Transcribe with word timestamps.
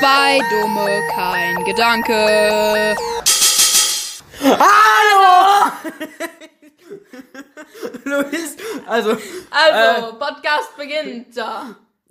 Zwei 0.00 0.38
Dumme, 0.48 1.02
kein 1.14 1.62
Gedanke. 1.64 2.96
Hallo! 4.40 5.72
Luis, 8.04 8.56
also, 8.86 9.10
Also, 9.50 10.18
Podcast 10.18 10.74
beginnt 10.78 11.36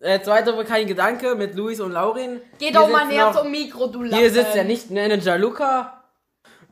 äh, 0.02 0.22
zweiter 0.22 0.64
kein 0.66 0.86
Gedanke 0.86 1.34
mit 1.34 1.55
Luis 1.55 1.80
und 1.80 1.94
Laurin. 1.94 2.40
Geh 2.60 2.70
doch 2.70 2.88
mal 2.90 3.08
näher 3.08 3.34
zum 3.34 3.50
Mikro, 3.50 3.88
du 3.88 4.04
Lappen. 4.04 4.20
Hier 4.20 4.30
sitzt 4.30 4.54
der 4.54 4.66
Nicht-Manager 4.66 5.40
Luca. 5.40 6.04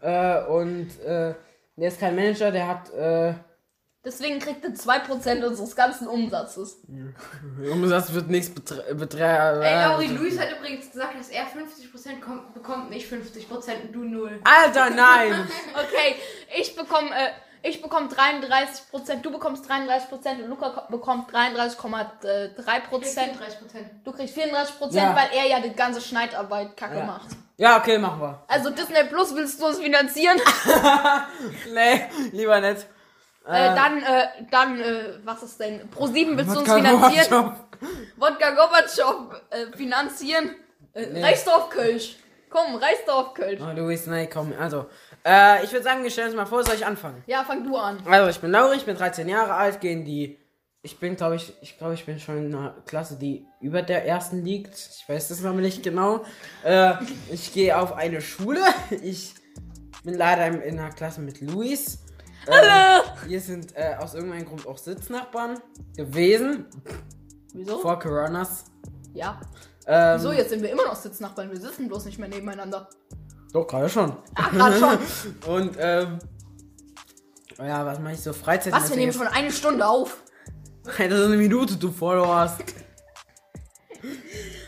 Äh, 0.01 0.43
und, 0.43 0.89
äh, 1.03 1.33
der 1.77 1.87
ist 1.87 1.99
kein 1.99 2.15
Manager, 2.15 2.51
der 2.51 2.67
hat, 2.67 2.93
äh, 2.93 3.33
Deswegen 4.07 4.39
kriegt 4.39 4.63
er 4.63 4.71
2% 4.71 5.43
unseres 5.45 5.75
ganzen 5.75 6.07
Umsatzes. 6.07 6.77
Umsatz 7.71 8.13
wird 8.13 8.29
nichts 8.29 8.49
beträgt. 8.49 8.87
Ey, 9.19 9.75
Lauri, 9.83 10.07
Luis 10.07 10.39
hat 10.39 10.49
übrigens 10.57 10.89
gesagt, 10.89 11.19
dass 11.19 11.27
er 11.27 11.43
50% 11.43 12.21
kommt, 12.21 12.53
bekommt, 12.53 12.89
nicht 12.89 13.05
50% 13.11 13.81
und 13.83 13.91
du 13.93 14.05
null. 14.05 14.39
Alter, 14.45 14.89
nein! 14.91 15.33
Okay, 15.73 16.15
ich 16.57 16.73
bekomme, 16.73 17.09
äh, 17.11 17.67
ich 17.69 17.81
bekomme 17.81 18.07
33%, 18.07 19.21
du 19.23 19.29
bekommst 19.31 19.69
33% 19.69 20.41
und 20.41 20.47
Luca 20.47 20.69
ko- 20.69 20.89
bekommt 20.89 21.29
33,3%. 21.29 22.55
30%. 22.55 23.35
Du 24.05 24.11
kriegst 24.13 24.37
34%, 24.37 24.95
Ja. 24.95 25.13
weil 25.15 25.29
er 25.37 25.47
ja 25.49 25.59
die 25.59 25.73
ganze 25.75 25.99
Schneidarbeit 25.99 26.77
kacke 26.77 26.99
Ja. 26.99 27.03
macht. 27.05 27.27
ja, 27.57 27.77
okay, 27.77 27.97
machen 27.97 28.21
wir. 28.21 28.41
Also 28.47 28.69
Disney 28.69 29.03
Plus 29.09 29.35
willst 29.35 29.59
du 29.61 29.65
uns 29.67 29.79
finanzieren? 29.79 30.37
Nee, 31.73 32.05
lieber 32.31 32.61
nicht. 32.61 32.85
Äh, 33.47 33.75
dann, 33.75 33.97
äh, 34.03 34.27
dann, 34.51 34.79
äh, 34.79 35.03
was 35.23 35.43
ist 35.43 35.59
denn? 35.59 35.89
Pro 35.89 36.07
7 36.07 36.37
willst 36.37 36.53
du 36.55 36.59
uns 36.59 36.71
finanzieren? 36.73 37.55
Wodka 38.17 38.51
Gorbatschow 38.51 39.15
äh, 39.49 39.75
finanzieren? 39.77 40.55
Äh, 40.93 41.07
Nee. 41.07 41.23
Reisdorf 41.23 41.69
Kölsch. 41.69 42.17
Komm, 42.49 42.75
Reisdorf 42.75 43.33
Kölsch. 43.33 43.61
Oh, 43.61 43.71
Luis, 43.77 44.07
nee, 44.07 44.27
komm, 44.27 44.53
also. 44.59 44.87
Äh, 45.25 45.63
ich 45.63 45.71
würde 45.71 45.83
sagen, 45.83 46.01
wir 46.03 46.09
stellen 46.09 46.27
uns 46.29 46.35
mal 46.37 46.45
vor, 46.45 46.63
soll 46.63 46.75
ich 46.75 46.85
anfangen? 46.85 47.23
Ja, 47.27 47.43
fang 47.43 47.63
du 47.63 47.75
an. 47.77 47.99
Also, 48.09 48.29
ich 48.29 48.39
bin 48.39 48.51
Lauri, 48.51 48.77
ich 48.77 48.85
bin 48.85 48.95
13 48.95 49.27
Jahre 49.29 49.53
alt, 49.53 49.79
gehe 49.81 49.91
in 49.91 50.05
die. 50.05 50.39
Ich 50.81 50.99
bin, 50.99 51.17
glaube 51.17 51.35
ich, 51.35 51.53
ich 51.61 51.77
glaube, 51.77 51.95
ich 51.95 52.05
bin 52.05 52.17
schon 52.19 52.37
in 52.37 52.55
einer 52.55 52.75
Klasse, 52.85 53.17
die 53.17 53.45
über 53.59 53.81
der 53.81 54.05
ersten 54.05 54.43
liegt. 54.45 54.73
Ich 54.75 55.03
weiß 55.07 55.27
das 55.27 55.41
noch 55.41 55.53
nicht 55.53 55.83
genau. 55.83 56.23
Äh, 56.63 56.93
ich 57.29 57.53
gehe 57.53 57.77
auf 57.77 57.93
eine 57.93 58.21
Schule. 58.21 58.61
Ich 59.03 59.35
bin 60.03 60.13
leider 60.13 60.47
in 60.63 60.79
einer 60.79 60.91
Klasse 60.91 61.19
mit 61.21 61.41
Luis. 61.41 61.99
Äh, 62.47 63.01
wir 63.27 63.41
sind 63.41 63.75
äh, 63.75 63.95
aus 63.99 64.13
irgendeinem 64.13 64.45
Grund 64.45 64.65
auch 64.67 64.77
Sitznachbarn 64.77 65.59
gewesen. 65.95 66.65
Wieso? 67.53 67.79
Vor 67.79 67.99
Coronas. 67.99 68.65
Ja. 69.13 69.39
Ähm, 69.85 70.19
Wieso, 70.19 70.31
jetzt 70.31 70.49
sind 70.49 70.61
wir 70.61 70.71
immer 70.71 70.85
noch 70.85 70.95
Sitznachbarn. 70.95 71.51
Wir 71.51 71.59
sitzen 71.59 71.87
bloß 71.87 72.05
nicht 72.05 72.19
mehr 72.19 72.29
nebeneinander. 72.29 72.89
Doch, 73.53 73.67
gerade 73.67 73.89
schon. 73.89 74.15
Ach, 74.35 74.51
gerade 74.51 74.77
schon. 74.77 74.97
Und, 75.53 75.77
ähm. 75.79 76.19
Ja, 77.57 77.85
was 77.85 77.99
mache 77.99 78.13
ich 78.13 78.21
so? 78.21 78.33
Freizeit. 78.33 78.73
Was, 78.73 78.89
wir 78.89 78.97
nehmen 78.97 79.13
schon 79.13 79.27
eine 79.27 79.51
Stunde 79.51 79.85
auf. 79.85 80.23
Das 80.97 81.19
ist 81.19 81.25
eine 81.25 81.35
Minute, 81.35 81.75
du 81.75 81.91
followers. 81.91 82.53
Bei 82.57 82.63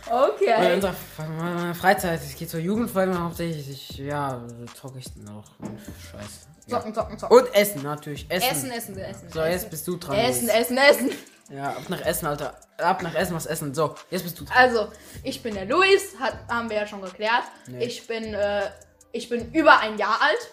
Okay. 0.10 0.74
unserer 0.74 0.96
meine 1.38 1.76
Freizeit, 1.76 2.22
ich 2.28 2.36
gehe 2.38 2.48
zur 2.48 2.60
Jugendfolge 2.60 3.18
hauptsächlich, 3.20 3.70
ich, 3.70 3.98
ja, 3.98 4.42
zocke 4.80 5.00
ich 5.00 5.16
noch. 5.18 5.46
und 5.60 5.80
Scheiß. 5.80 6.48
Ja. 6.68 6.78
Zocken, 6.78 6.94
zocken, 6.94 7.20
zocken. 7.20 7.38
Und 7.38 7.56
Essen, 7.56 7.84
natürlich. 7.84 8.26
Essen. 8.30 8.50
Essen, 8.50 8.72
essen, 8.72 8.98
essen. 8.98 9.30
So, 9.30 9.40
essen. 9.40 9.52
jetzt 9.52 9.70
bist 9.70 9.88
du 9.88 9.98
dran. 9.98 10.18
Essen, 10.18 10.48
Luis. 10.48 10.56
essen, 10.56 10.78
essen. 10.78 11.12
Ja, 11.50 11.70
ab 11.70 11.90
nach 11.90 12.02
Essen, 12.02 12.28
Alter. 12.28 12.54
Ab 12.78 13.02
nach 13.02 13.16
Essen, 13.16 13.36
was 13.36 13.46
essen. 13.46 13.74
So, 13.74 13.96
jetzt 14.12 14.24
bist 14.24 14.40
du 14.40 14.46
dran. 14.46 14.56
Also, 14.56 14.88
ich 15.24 15.42
bin 15.42 15.56
der 15.56 15.66
Luis, 15.66 16.16
hat, 16.20 16.36
haben 16.48 16.70
wir 16.70 16.78
ja 16.78 16.88
schon 16.88 17.02
geklärt. 17.02 17.44
Nee. 17.68 17.86
Ich 17.86 18.06
bin, 18.06 18.34
äh, 18.34 18.70
ich 19.12 19.30
bin 19.30 19.52
über 19.52 19.80
ein 19.80 19.98
Jahr 19.98 20.20
alt. 20.22 20.52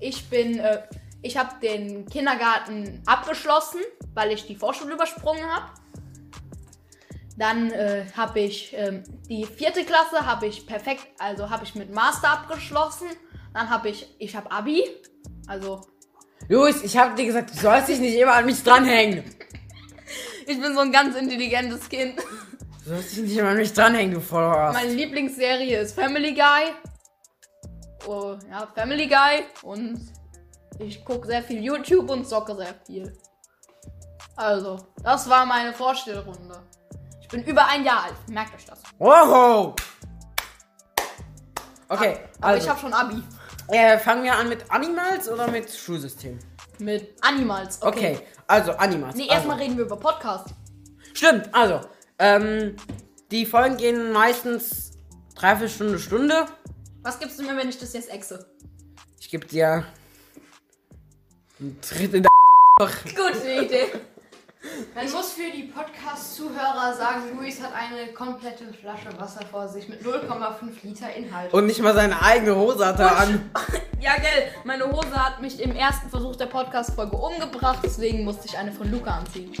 Ich 0.00 0.28
bin, 0.30 0.58
äh, 0.58 0.82
ich 1.20 1.36
habe 1.36 1.60
den 1.60 2.06
Kindergarten 2.06 3.02
abgeschlossen, 3.06 3.80
weil 4.14 4.32
ich 4.32 4.46
die 4.46 4.56
Vorschule 4.56 4.94
übersprungen 4.94 5.44
habe. 5.44 5.66
Dann 7.36 7.70
äh, 7.70 8.04
habe 8.16 8.40
ich 8.40 8.74
ähm, 8.76 9.02
die 9.28 9.46
vierte 9.46 9.84
Klasse 9.84 10.26
habe 10.26 10.46
ich 10.46 10.66
perfekt, 10.66 11.06
also 11.18 11.48
habe 11.48 11.64
ich 11.64 11.74
mit 11.74 11.92
Master 11.92 12.30
abgeschlossen. 12.30 13.08
Dann 13.54 13.70
habe 13.70 13.88
ich, 13.88 14.14
ich 14.18 14.36
habe 14.36 14.50
Abi, 14.50 14.84
also 15.46 15.82
Luis, 16.48 16.82
ich 16.82 16.96
hab 16.96 17.16
dir 17.16 17.26
gesagt, 17.26 17.50
du 17.50 17.54
sollst 17.54 17.88
dich 17.88 18.00
nicht 18.00 18.16
immer 18.16 18.34
an 18.34 18.46
mich 18.46 18.62
dranhängen. 18.62 19.24
ich 20.46 20.60
bin 20.60 20.74
so 20.74 20.80
ein 20.80 20.92
ganz 20.92 21.16
intelligentes 21.16 21.88
Kind. 21.88 22.18
Du 22.84 22.90
sollst 22.90 23.12
dich 23.12 23.22
nicht 23.22 23.36
immer 23.36 23.50
an 23.50 23.56
mich 23.56 23.72
dranhängen, 23.72 24.14
du 24.14 24.20
Followers. 24.20 24.74
Meine 24.74 24.92
Lieblingsserie 24.92 25.78
ist 25.78 25.94
Family 25.94 26.34
Guy. 26.34 26.72
Oh, 28.06 28.36
ja, 28.50 28.68
Family 28.74 29.06
Guy. 29.06 29.44
Und 29.62 30.00
ich 30.80 31.04
gucke 31.04 31.26
sehr 31.26 31.42
viel 31.42 31.62
YouTube 31.62 32.10
und 32.10 32.28
zocke 32.28 32.56
sehr 32.56 32.74
viel. 32.84 33.12
Also, 34.34 34.78
das 35.02 35.28
war 35.28 35.46
meine 35.46 35.72
Vorstellrunde. 35.72 36.60
Ich 37.32 37.38
bin 37.38 37.46
über 37.46 37.66
ein 37.66 37.82
Jahr 37.82 38.04
alt. 38.04 38.28
Merkt 38.28 38.54
euch 38.54 38.66
das. 38.66 38.82
Wow. 38.98 39.74
Okay, 41.88 42.18
Aber 42.36 42.46
also, 42.48 42.62
ich 42.62 42.68
habe 42.68 42.78
schon 42.78 42.92
Abi. 42.92 43.22
äh, 43.68 43.98
fangen 43.98 44.22
wir 44.22 44.34
an 44.34 44.50
mit 44.50 44.70
Animals 44.70 45.30
oder 45.30 45.50
mit 45.50 45.70
Schulsystem? 45.70 46.38
Mit 46.78 47.14
Animals. 47.22 47.80
Okay, 47.80 48.20
also 48.46 48.72
Animals. 48.72 49.14
Nee, 49.14 49.22
also. 49.22 49.34
erstmal 49.34 49.56
reden 49.56 49.78
wir 49.78 49.86
über 49.86 49.96
Podcast. 49.96 50.48
Stimmt, 51.14 51.48
also, 51.54 51.80
ähm, 52.18 52.76
die 53.30 53.46
Folgen 53.46 53.78
gehen 53.78 54.12
meistens 54.12 54.90
dreiviertel 55.34 55.70
Stunde, 55.70 55.98
Stunde. 55.98 56.44
Was 57.00 57.18
gibst 57.18 57.38
du 57.38 57.44
mir, 57.44 57.56
wenn 57.56 57.70
ich 57.70 57.78
das 57.78 57.94
jetzt 57.94 58.10
exe? 58.10 58.46
Ich 59.18 59.30
gebe 59.30 59.46
dir 59.46 59.86
einen 61.58 61.80
Tritt 61.80 62.12
in 62.12 62.24
der 62.24 62.88
Gute 63.04 63.52
Idee. 63.64 63.86
Man 64.94 65.10
muss 65.10 65.32
für 65.32 65.50
die 65.50 65.64
Podcast-Zuhörer 65.64 66.94
sagen, 66.96 67.36
Luis 67.36 67.60
hat 67.60 67.72
eine 67.74 68.12
komplette 68.12 68.64
Flasche 68.72 69.08
Wasser 69.18 69.44
vor 69.50 69.66
sich 69.66 69.88
mit 69.88 70.02
0,5 70.02 70.22
Liter 70.82 71.12
Inhalt. 71.14 71.52
und 71.52 71.66
nicht 71.66 71.80
mal 71.80 71.94
seine 71.94 72.22
eigene 72.22 72.54
Hose 72.54 72.86
hat 72.86 73.00
er 73.00 73.16
an. 73.18 73.50
Ja, 74.00 74.16
gell. 74.16 74.48
Meine 74.64 74.90
Hose 74.90 75.12
hat 75.14 75.40
mich 75.40 75.60
im 75.60 75.76
ersten 75.76 76.10
Versuch 76.10 76.34
der 76.34 76.46
Podcast-Folge 76.46 77.16
umgebracht. 77.16 77.78
Deswegen 77.84 78.24
musste 78.24 78.48
ich 78.48 78.58
eine 78.58 78.72
von 78.72 78.90
Luca 78.90 79.18
anziehen. 79.18 79.52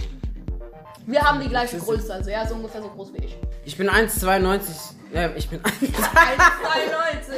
Wir 1.06 1.20
haben 1.20 1.40
die 1.40 1.48
gleiche 1.48 1.78
Größe. 1.78 2.12
Also 2.12 2.30
er 2.30 2.42
ist 2.42 2.50
ungefähr 2.50 2.82
so 2.82 2.88
groß 2.88 3.12
wie 3.14 3.24
ich. 3.24 3.38
Ich 3.64 3.76
bin 3.76 3.88
1,92. 3.88 4.94
Äh, 5.14 5.30
ich 5.36 5.48
bin 5.48 5.64
1, 5.64 5.74
1,92. 5.74 5.92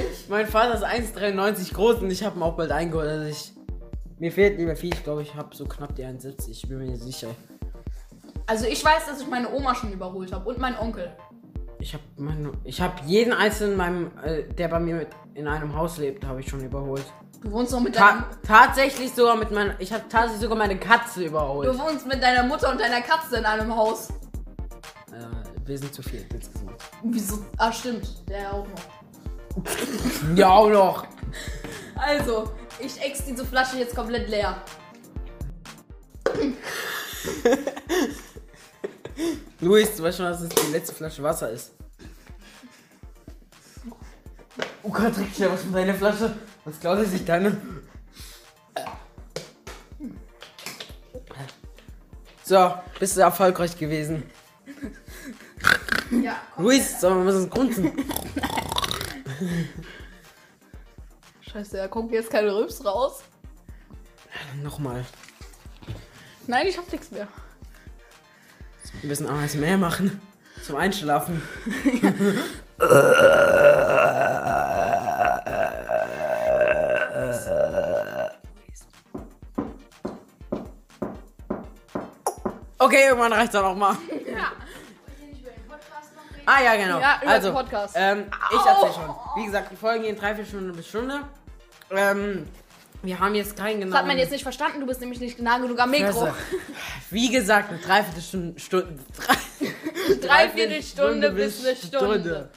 Mein 0.29 0.47
Vater 0.47 0.75
ist 0.77 0.85
1,93 0.85 1.75
groß 1.75 1.97
und 1.97 2.11
ich 2.11 2.25
habe 2.25 2.39
ihn 2.39 2.43
auch 2.43 2.57
bald 2.57 2.71
eingeholt. 2.73 3.07
Also 3.09 3.27
ich, 3.27 3.53
mir 4.19 4.33
fehlt 4.33 4.57
nicht 4.57 4.65
mehr 4.65 4.77
viel. 4.77 4.95
Ich 4.95 5.05
glaube, 5.05 5.21
ich 5.21 5.35
habe 5.35 5.55
so 5.55 5.67
knapp 5.67 5.95
die 5.97 6.05
1,70. 6.05 6.51
Ich 6.51 6.63
bin 6.67 6.79
mir 6.79 6.87
nicht 6.87 7.03
sicher. 7.03 7.29
Also 8.47 8.67
ich 8.67 8.85
weiß, 8.85 9.07
dass 9.07 9.21
ich 9.21 9.29
meine 9.29 9.53
Oma 9.53 9.75
schon 9.75 9.93
überholt 9.93 10.33
habe 10.33 10.49
und 10.49 10.59
meinen 10.59 10.79
Onkel. 10.79 11.17
Ich 11.79 11.95
habe 11.95 12.05
ich 12.65 12.81
habe 12.81 12.95
jeden 13.07 13.33
einzelnen, 13.33 13.73
in 13.73 13.79
meinem, 13.79 14.11
äh, 14.23 14.45
der 14.45 14.69
bei 14.69 14.81
mir 14.81 14.97
mit 14.97 15.09
in 15.35 15.49
einem 15.49 15.77
Haus 15.77 15.99
lebt, 15.99 16.25
habe 16.25 16.41
ich 16.41 16.49
schon 16.49 16.65
überholt. 16.65 17.05
Du 17.43 17.51
wohnst 17.51 17.73
noch 17.73 17.81
mit 17.81 17.95
deiner, 17.95 18.25
Ta 18.43 18.67
tatsächlich 18.67 19.13
sogar 19.13 19.37
mit 19.37 19.51
meiner, 19.51 19.79
ich 19.79 19.93
habe 19.93 20.05
tatsächlich 20.09 20.41
sogar 20.41 20.57
meine 20.57 20.79
Katze 20.79 21.25
überholt. 21.25 21.69
du 21.69 21.79
wohnst 21.79 22.07
mit 22.07 22.23
deiner 22.23 22.45
Mutter 22.45 22.71
und 22.71 22.81
deiner 22.81 23.03
Katze 23.03 23.37
in 23.37 23.45
einem 23.45 23.75
Haus. 23.75 24.09
Äh, 25.13 25.27
wir 25.67 25.79
sind 25.79 25.95
zu 25.95 26.03
viel 26.03 26.25
insgesamt. 26.33 26.73
Wieso? 27.03 27.39
Ah, 27.59 27.73
stimmt. 27.73 28.29
Der 28.29 28.53
auch 28.53 28.67
noch. 28.67 29.65
Ja, 30.35 30.51
auch 30.51 30.71
noch. 30.71 31.07
Also, 31.97 32.51
ich 32.81 33.01
ex 33.01 33.25
diese 33.25 33.45
Flasche 33.45 33.77
jetzt 33.77 33.95
komplett 33.95 34.29
leer. 34.29 34.57
Luis, 39.61 39.97
du 39.97 40.03
weißt 40.03 40.19
schon, 40.19 40.27
dass 40.27 40.41
es 40.41 40.49
die 40.49 40.73
letzte 40.73 40.95
Flasche 40.95 41.23
Wasser 41.23 41.51
ist. 41.51 41.73
Oh 44.83 44.91
Gott, 44.91 45.15
trink 45.15 45.35
schnell 45.35 45.51
was 45.51 45.63
von 45.63 45.73
deiner 45.73 45.95
Flasche. 45.95 46.37
Was 46.65 46.79
klaut 46.81 46.99
er 46.99 47.07
sich 47.07 47.25
deine? 47.25 47.57
So, 52.45 52.75
bist 52.99 53.17
du 53.17 53.23
erfolgreich 53.23 53.79
gewesen. 53.79 54.23
Ja, 56.11 56.37
komm. 56.55 56.65
Luis, 56.65 57.01
sollen 57.01 57.25
wir 57.25 57.33
so 57.33 57.47
grunzen? 57.47 57.93
Scheiße, 61.41 61.79
da 61.79 61.89
kommt 61.89 62.13
jetzt 62.13 62.31
keine 62.31 62.55
Rübs 62.55 62.85
raus. 62.85 63.23
Nochmal. 64.63 65.07
Nein, 66.47 66.67
ich 66.67 66.77
hab 66.77 66.91
nichts 66.93 67.11
mehr. 67.11 67.29
Wir 69.05 69.11
müssen 69.11 69.29
auch 69.29 69.55
mehr 69.57 69.77
machen. 69.77 70.19
Zum 70.63 70.77
Einschlafen. 70.77 71.43
Okay, 82.79 83.05
irgendwann 83.09 83.35
reicht's 83.35 83.53
dann 83.53 83.67
auch 83.67 83.77
mal. 83.77 83.95
Ah 86.47 86.63
ja, 86.63 86.75
genau. 86.77 86.99
Ja, 86.99 87.21
über 87.21 87.31
also, 87.31 87.49
den 87.49 87.55
Podcast. 87.57 87.95
Ähm, 87.99 88.25
ich 88.53 88.67
erzähl 88.67 88.93
schon. 88.95 89.15
Wie 89.37 89.45
gesagt, 89.45 89.71
die 89.71 89.77
Folgen 89.77 90.05
gehen 90.05 90.17
drei, 90.17 90.35
vier 90.35 90.47
Stunden 90.47 90.75
bis 90.75 90.89
Stunde. 90.89 91.21
Ähm, 91.91 92.49
wir 93.05 93.19
haben 93.19 93.35
jetzt 93.35 93.57
keinen 93.57 93.81
genauen... 93.81 93.91
Das 93.91 94.01
hat 94.01 94.07
man 94.07 94.19
jetzt 94.19 94.33
nicht 94.33 94.43
verstanden, 94.43 94.81
du 94.81 94.87
bist 94.87 95.01
nämlich 95.01 95.21
nicht 95.21 95.41
nah 95.41 95.59
genug 95.59 95.79
am 95.79 95.91
Mikro. 95.91 96.27
Fresse. 96.27 96.35
Wie 97.11 97.31
gesagt, 97.31 97.71
eine 97.71 97.79
Dreiviertelstunde... 97.79 98.59
Stunde, 98.61 98.99
drei, 99.17 100.15
Dreiviertelstunde 100.27 101.31
bis 101.31 101.65
eine 101.65 101.77
Stunde. 101.77 102.51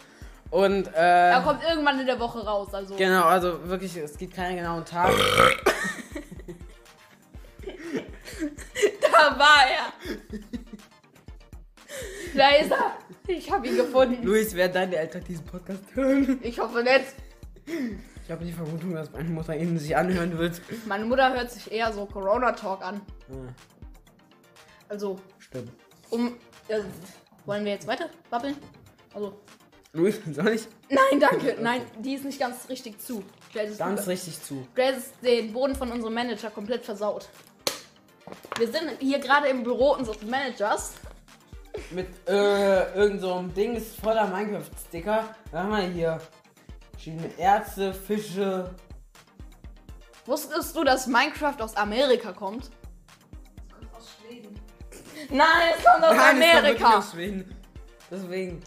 Und, 0.50 0.88
Er 0.94 1.40
äh... 1.40 1.44
kommt 1.44 1.62
irgendwann 1.64 2.00
in 2.00 2.06
der 2.06 2.20
Woche 2.20 2.40
raus, 2.40 2.74
also. 2.74 2.96
Genau, 2.96 3.26
also 3.26 3.68
wirklich, 3.68 3.96
es 3.98 4.18
gibt 4.18 4.34
keinen 4.34 4.58
genauen 4.58 4.86
Tag. 4.86 5.12
Da 9.02 9.38
war 9.40 9.66
er. 9.68 9.94
Da 12.36 12.50
ist 12.50 12.72
er. 12.72 12.98
Ich 13.28 13.52
habe 13.52 13.68
ihn 13.68 13.78
gefunden. 13.78 14.24
Luis, 14.24 14.54
werden 14.56 14.74
deine 14.74 14.96
Eltern 14.96 15.24
diesen 15.24 15.46
Podcast 15.46 15.84
hören? 15.94 16.40
Ich 16.44 16.60
hoffe 16.60 16.84
nicht. 16.84 17.06
Ich 18.28 18.32
habe 18.34 18.44
die 18.44 18.52
Vermutung, 18.52 18.94
dass 18.94 19.10
meine 19.14 19.30
Mutter 19.30 19.56
ihn 19.56 19.80
sich 19.80 19.96
anhören 19.96 20.38
wird. 20.38 20.60
Meine 20.86 21.06
Mutter 21.06 21.34
hört 21.34 21.50
sich 21.50 21.72
eher 21.72 21.94
so 21.94 22.06
Corona-Talk 22.06 22.84
an. 22.84 23.00
Ja, 23.30 23.38
Also, 24.90 25.18
stimmt. 25.40 25.72
um. 26.10 26.36
Äh, 26.68 26.82
wollen 27.46 27.64
wir 27.64 27.72
jetzt 27.72 27.88
weiter 27.88 28.10
babbeln? 28.30 28.58
Also. 29.14 29.40
Luis, 29.94 30.20
soll 30.34 30.50
ich? 30.50 30.68
Nein, 30.90 31.22
danke. 31.22 31.56
Nein, 31.62 31.84
die 32.00 32.16
ist 32.16 32.26
nicht 32.26 32.38
ganz 32.38 32.68
richtig 32.68 33.00
zu. 33.00 33.24
Ganz 33.78 34.08
richtig 34.08 34.44
zu. 34.44 34.68
du 34.76 34.82
hättest 34.82 35.14
den 35.24 35.54
Boden 35.54 35.74
von 35.74 35.90
unserem 35.90 36.14
Manager 36.14 36.50
komplett 36.50 36.84
versaut. 36.84 37.30
Wir 38.58 38.68
sind 38.68 38.98
hier 39.00 39.20
gerade 39.20 39.48
im 39.48 39.64
Büro 39.64 39.94
unseres 39.94 40.22
Managers. 40.24 40.96
Mit 41.92 42.08
äh, 42.28 42.94
irgend 42.94 43.22
so 43.22 43.42
Ding 43.56 43.78
ist 43.78 43.96
voller 44.02 44.28
Minecraft-Sticker. 44.28 45.34
Da 45.50 45.64
haben 45.64 45.72
wir 45.72 46.20
verschiedene 46.98 47.38
Erze, 47.38 47.94
Fische. 47.94 48.74
Wusstest 50.26 50.76
du, 50.76 50.84
dass 50.84 51.06
Minecraft 51.08 51.56
aus 51.62 51.76
Amerika 51.76 52.34
kommt? 52.34 52.72
Kommt 53.72 53.94
aus 53.96 54.10
Schweden. 54.20 54.60
Nein, 55.30 55.48
es 55.78 55.84
kommt 55.86 56.04
aus 56.04 56.16
Nein, 56.16 56.18
das 56.18 56.26
kommt 56.26 56.40
wirklich 56.40 56.84
Amerika. 56.84 56.98
aus 56.98 57.12
Schweden. 57.12 57.56
Deswegen. 58.10 58.64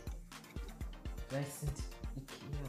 Vielleicht 1.29 1.61
sind 1.61 1.73
Ikea. 2.17 2.61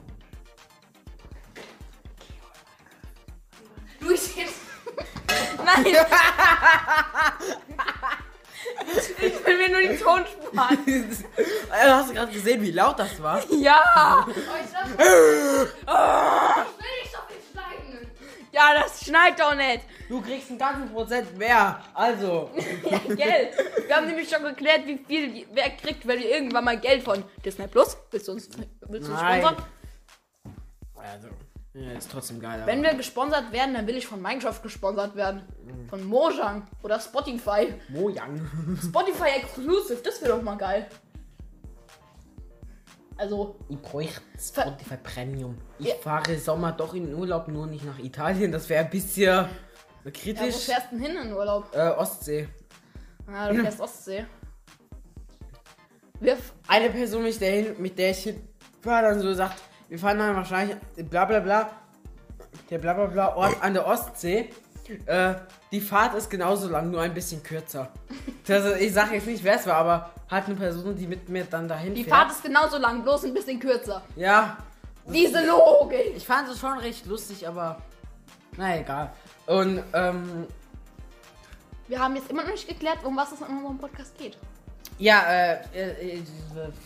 Luis, 3.99 4.35
jetzt. 4.35 4.55
Nein. 5.63 5.85
ich 9.21 9.45
will 9.45 9.57
mir 9.57 9.69
nur 9.69 9.81
die 9.81 9.97
Tonspur 10.03 10.40
an. 10.57 10.77
Alter, 11.69 11.95
Hast 11.97 12.09
du 12.09 12.13
gerade 12.13 12.31
gesehen, 12.31 12.61
wie 12.61 12.71
laut 12.71 12.99
das 12.99 13.21
war? 13.21 13.41
Ja. 13.51 14.25
Oh, 14.27 14.31
jetzt 14.31 14.73
lass 14.73 14.89
Ich 14.89 14.97
will 14.97 15.67
nicht 17.01 17.11
so 17.11 17.19
viel 17.27 17.41
schneiden. 17.51 18.11
Ja, 18.51 18.81
das 18.81 19.03
schneit 19.05 19.39
doch 19.39 19.55
nicht. 19.55 19.81
Du 20.09 20.21
kriegst 20.21 20.49
einen 20.49 20.59
ganzen 20.59 20.89
Prozent 20.91 21.37
mehr. 21.37 21.79
Also. 21.93 22.49
Ja, 22.89 23.15
Geld. 23.15 23.53
Wir 23.87 23.95
haben 23.95 24.07
nämlich 24.07 24.29
schon 24.29 24.43
geklärt, 24.43 24.85
wie 24.85 24.97
viel 24.97 25.45
wer 25.53 25.69
kriegt, 25.71 26.05
wenn 26.07 26.19
wir 26.19 26.29
irgendwann 26.29 26.65
mal 26.65 26.77
Geld 26.79 27.03
von 27.03 27.23
Disney 27.45 27.67
Plus. 27.67 27.97
Willst 28.11 28.27
du 28.27 28.33
uns, 28.33 28.49
willst 28.87 29.07
du 29.07 29.11
uns 29.13 29.21
Nein. 29.21 29.41
sponsern? 29.41 29.65
Also. 30.95 31.27
Ja, 31.73 31.91
ist 31.93 32.11
trotzdem 32.11 32.39
geil. 32.41 32.63
Wenn 32.65 32.83
wir 32.83 32.93
gesponsert 32.95 33.51
werden, 33.53 33.73
dann 33.73 33.87
will 33.87 33.95
ich 33.95 34.05
von 34.05 34.21
Minecraft 34.21 34.61
gesponsert 34.61 35.15
werden. 35.15 35.41
Von 35.89 36.03
Mojang 36.05 36.67
oder 36.83 36.99
Spotify. 36.99 37.73
Mojang. 37.89 38.45
Spotify 38.83 39.29
Exclusive, 39.41 40.01
das 40.03 40.21
wäre 40.21 40.35
doch 40.35 40.41
mal 40.41 40.55
geil. 40.57 40.87
Also, 43.17 43.55
Ich 43.69 43.77
bräuchte 43.81 44.21
Spotify 44.39 44.97
Premium. 44.97 45.57
Ich 45.79 45.87
Ja. 45.87 45.95
fahre 45.95 46.37
Sommer 46.37 46.71
doch 46.71 46.93
in 46.93 47.05
den 47.05 47.15
Urlaub, 47.15 47.47
nur 47.47 47.67
nicht 47.67 47.85
nach 47.85 47.99
Italien. 47.99 48.51
Das 48.51 48.67
wäre 48.67 48.83
ein 48.83 48.89
bisschen 48.89 49.23
ja, 49.23 49.49
wo 50.03 50.09
kritisch. 50.11 50.65
fährst 50.65 50.91
du 50.91 50.97
denn 50.97 51.05
hin 51.05 51.15
in 51.17 51.23
den 51.29 51.33
Urlaub? 51.33 51.69
äh, 51.73 51.89
Ostsee. 51.89 52.49
Ja, 53.31 53.47
du 53.49 53.61
fährst 53.61 53.79
Ostsee. 53.81 54.25
Wir, 56.19 56.33
f- 56.33 56.53
Eine 56.67 56.89
Person, 56.89 57.23
mit 57.23 57.39
der, 57.39 57.73
mit 57.77 57.97
der 57.97 58.11
ich 58.11 58.33
war, 58.83 59.01
dann 59.03 59.19
so 59.19 59.33
sagt, 59.33 59.61
wir 59.91 59.99
fahren 59.99 60.17
dann 60.19 60.35
wahrscheinlich 60.37 60.77
bla 61.09 61.25
bla 61.25 61.41
bla. 61.41 61.69
Der 62.69 62.77
bla 62.79 62.93
bla 62.93 63.05
bla 63.07 63.35
Ort 63.35 63.57
an 63.61 63.73
der 63.73 63.85
Ostsee. 63.85 64.49
Äh, 65.05 65.33
die 65.71 65.81
Fahrt 65.81 66.15
ist 66.15 66.29
genauso 66.29 66.69
lang, 66.69 66.91
nur 66.91 67.01
ein 67.01 67.13
bisschen 67.13 67.43
kürzer. 67.43 67.89
Also 68.47 68.73
ich 68.75 68.93
sage 68.93 69.15
jetzt 69.15 69.27
nicht, 69.27 69.43
wer 69.43 69.55
es 69.55 69.67
war, 69.67 69.75
aber 69.75 70.09
hat 70.29 70.45
eine 70.45 70.55
Person, 70.55 70.95
die 70.95 71.07
mit 71.07 71.27
mir 71.27 71.43
dann 71.43 71.67
dahin 71.67 71.93
die 71.93 72.03
fährt. 72.05 72.15
Fahrt 72.15 72.31
ist 72.31 72.43
genauso 72.43 72.77
lang, 72.77 73.03
bloß 73.03 73.25
ein 73.25 73.33
bisschen 73.33 73.59
kürzer. 73.59 74.01
ja, 74.15 74.57
Diese 75.07 75.45
Logik. 75.45 76.13
ich 76.15 76.25
fand 76.25 76.47
es 76.49 76.57
schon 76.59 76.77
recht 76.79 77.05
lustig, 77.05 77.45
aber 77.47 77.81
na 78.57 78.77
egal. 78.79 79.11
Und 79.45 79.83
ähm, 79.93 80.47
Wir 81.89 81.99
haben 81.99 82.15
jetzt 82.15 82.29
immer 82.31 82.43
noch 82.43 82.51
nicht 82.51 82.67
geklärt, 82.67 82.99
um 83.03 83.15
was 83.17 83.31
es 83.33 83.41
in 83.41 83.47
unserem 83.47 83.77
Podcast 83.77 84.17
geht. 84.17 84.37
ja, 84.99 85.21
äh, 85.29 85.53
äh, 85.73 86.17
äh, 86.17 86.21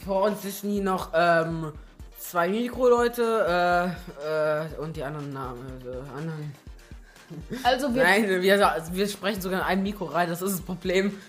vor 0.06 0.24
uns 0.24 0.42
sitzen 0.42 0.70
hier 0.72 0.84
noch 0.84 1.10
ähm, 1.14 1.72
zwei 2.18 2.50
Mikroleute 2.50 3.94
äh, 4.24 4.64
äh, 4.64 4.80
und 4.80 4.96
die 4.96 5.04
anderen 5.04 5.34
Namen, 5.34 5.82
äh, 5.86 6.18
anderen. 6.18 6.54
Also 7.64 7.94
wir, 7.94 8.04
Nein, 8.04 8.28
wir, 8.30 8.42
wir 8.42 9.08
sprechen 9.08 9.42
sogar 9.42 9.62
in 9.62 9.66
ein 9.66 9.84
Mikro 9.84 10.06
rein, 10.06 10.30
das 10.30 10.42
ist 10.42 10.54
das 10.54 10.62
Problem. 10.62 11.20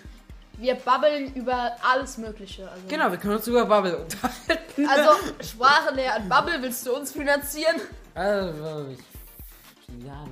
wir 0.59 0.75
babbeln 0.75 1.35
über 1.35 1.73
alles 1.83 2.19
Mögliche. 2.19 2.71
Also, 2.71 2.83
Genau, 2.89 3.11
wir 3.11 3.19
können 3.19 3.37
uns 3.37 3.47
über 3.47 3.65
Bubble 3.65 3.97
unterhalten. 3.99 4.89
Also 4.89 5.11
Sprachenlehrer 5.41 6.17
und 6.21 6.29
Bubble 6.29 6.61
willst 6.61 6.87
du 6.87 6.95
uns 6.95 7.13
finanzieren? 7.13 7.77
Also, 8.15 8.89
ich, 8.91 10.05
ja, 10.05 10.25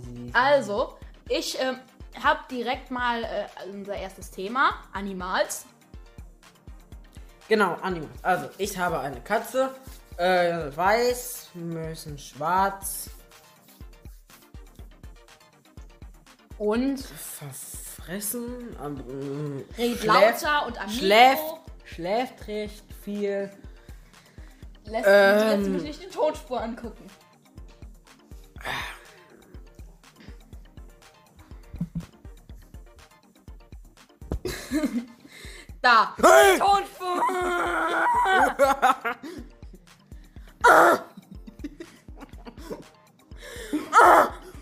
sie. 0.00 0.30
Also, 0.32 0.98
ich 1.28 1.58
ähm, 1.60 1.76
habe 2.22 2.40
direkt 2.50 2.90
mal 2.90 3.24
äh, 3.24 3.46
unser 3.72 3.94
erstes 3.94 4.30
Thema, 4.30 4.70
Animals. 4.92 5.66
Genau, 7.48 7.74
Animals. 7.82 8.10
Also, 8.22 8.48
ich 8.58 8.76
habe 8.76 9.00
eine 9.00 9.20
Katze, 9.20 9.70
äh, 10.16 10.76
weiß, 10.76 11.48
Mösen 11.54 12.18
schwarz, 12.18 13.10
Und 16.58 16.98
verfressen, 16.98 18.76
ähm, 18.84 19.64
redet 19.78 20.04
lauter 20.04 20.66
und 20.66 20.80
am 20.80 20.90
schläft, 20.90 21.54
schläft 21.84 22.48
recht 22.48 22.84
viel. 23.04 23.48
Lässt 24.84 25.06
Ähm. 25.06 25.60
jetzt 25.60 25.68
mich 25.70 25.82
nicht 25.84 26.02
die 26.02 26.08
Tonspur 26.08 26.60
angucken. 26.60 27.06
Da. 35.88 36.14
Tonspur. 36.58 37.22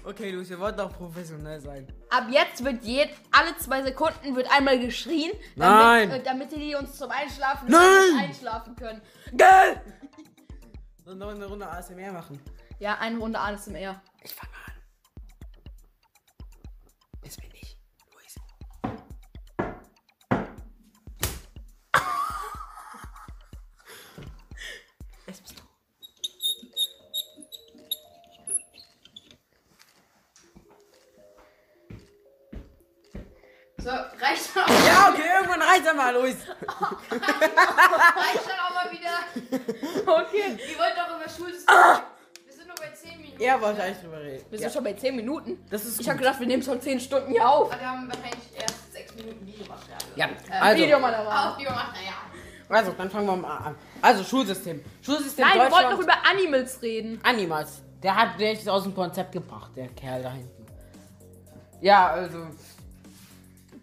Okay, 0.04 0.30
Luis, 0.30 0.48
wir 0.48 0.60
wollten 0.60 0.80
auch 0.80 0.92
professionell 0.92 1.60
sein. 1.60 1.88
Ab 2.10 2.26
jetzt 2.30 2.64
wird 2.64 2.84
jed 2.84 3.10
alle 3.32 3.56
zwei 3.56 3.82
Sekunden 3.82 4.36
wird 4.36 4.48
einmal 4.52 4.78
geschrien, 4.78 5.32
Nein. 5.56 6.08
damit, 6.08 6.22
äh, 6.22 6.24
damit 6.24 6.52
die 6.52 6.76
uns 6.76 6.96
zum 6.96 7.10
Einschlafen 7.10 7.68
Nein. 7.68 8.20
einschlafen 8.20 8.76
können. 8.76 9.02
Gell? 9.32 9.82
Sollen 11.04 11.18
wir 11.18 11.26
noch 11.26 11.34
eine 11.34 11.46
Runde 11.46 11.68
ASMR 11.68 12.12
machen? 12.12 12.40
Ja, 12.78 12.98
eine 12.98 13.18
Runde 13.18 13.38
alles 13.38 13.66
im 13.66 13.74
R. 13.74 14.00
Ich 14.22 14.32
fange 14.32 14.52
an. 14.64 14.65
Luis. 36.20 36.36
dann 36.46 36.78
auch 36.78 38.74
mal 38.74 38.90
wieder. 38.90 39.10
Okay. 40.06 40.58
Ihr 40.70 40.78
wollt 40.78 40.94
doch 40.96 41.16
über 41.16 41.28
Schulsystem. 41.28 41.74
Wir 42.46 42.52
sind 42.54 42.66
nur 42.66 42.76
bei 42.76 42.90
10 42.94 43.20
Minuten. 43.20 43.40
Er 43.42 43.60
wollte 43.60 43.82
eigentlich 43.82 43.98
drüber 44.02 44.20
reden. 44.20 44.44
Wir 44.50 44.58
Ja, 44.58 44.62
sind 44.68 44.74
schon 44.74 44.84
bei 44.84 44.92
10 44.94 45.16
Minuten. 45.16 45.64
das 45.70 45.84
ist 45.84 46.00
Ich 46.00 46.08
habe 46.08 46.18
gut. 46.18 46.24
gedacht, 46.26 46.40
wir 46.40 46.46
nehmen 46.46 46.62
schon 46.62 46.80
10 46.80 47.00
Stunden 47.00 47.30
hier 47.32 47.48
auf. 47.48 47.70
Aber 47.72 47.80
wir 47.80 47.88
haben 47.90 48.08
wahrscheinlich 48.08 48.40
erst 48.58 48.92
6 48.92 49.14
Minuten 49.16 49.46
Videomaterial. 49.46 49.98
Ja, 50.16 50.26
Äh, 50.26 50.60
also, 50.60 50.82
Video 50.82 50.98
mal 50.98 51.12
dabei. 51.12 51.50
Auf 51.50 51.58
Videomaterial. 51.58 52.14
also, 52.68 52.92
dann 52.92 53.10
fangen 53.10 53.26
wir 53.26 53.36
mal 53.36 53.56
an. 53.58 53.74
Also, 54.02 54.24
Schulsystem. 54.24 54.84
Schulsystem 55.02 55.44
Nein, 55.44 55.54
wir 55.54 55.60
wollten 55.70 55.72
Deutschland. 55.74 55.92
noch 55.96 56.02
über 56.02 56.14
Animals 56.30 56.82
reden. 56.82 57.20
Animals. 57.22 57.82
Der 58.02 58.14
hat 58.14 58.38
der 58.38 58.52
ist 58.52 58.68
aus 58.68 58.82
dem 58.84 58.94
Konzept 58.94 59.32
gebracht, 59.32 59.70
der 59.74 59.88
Kerl 59.88 60.22
da 60.22 60.30
hinten. 60.30 60.66
Ja, 61.80 62.08
also. 62.10 62.46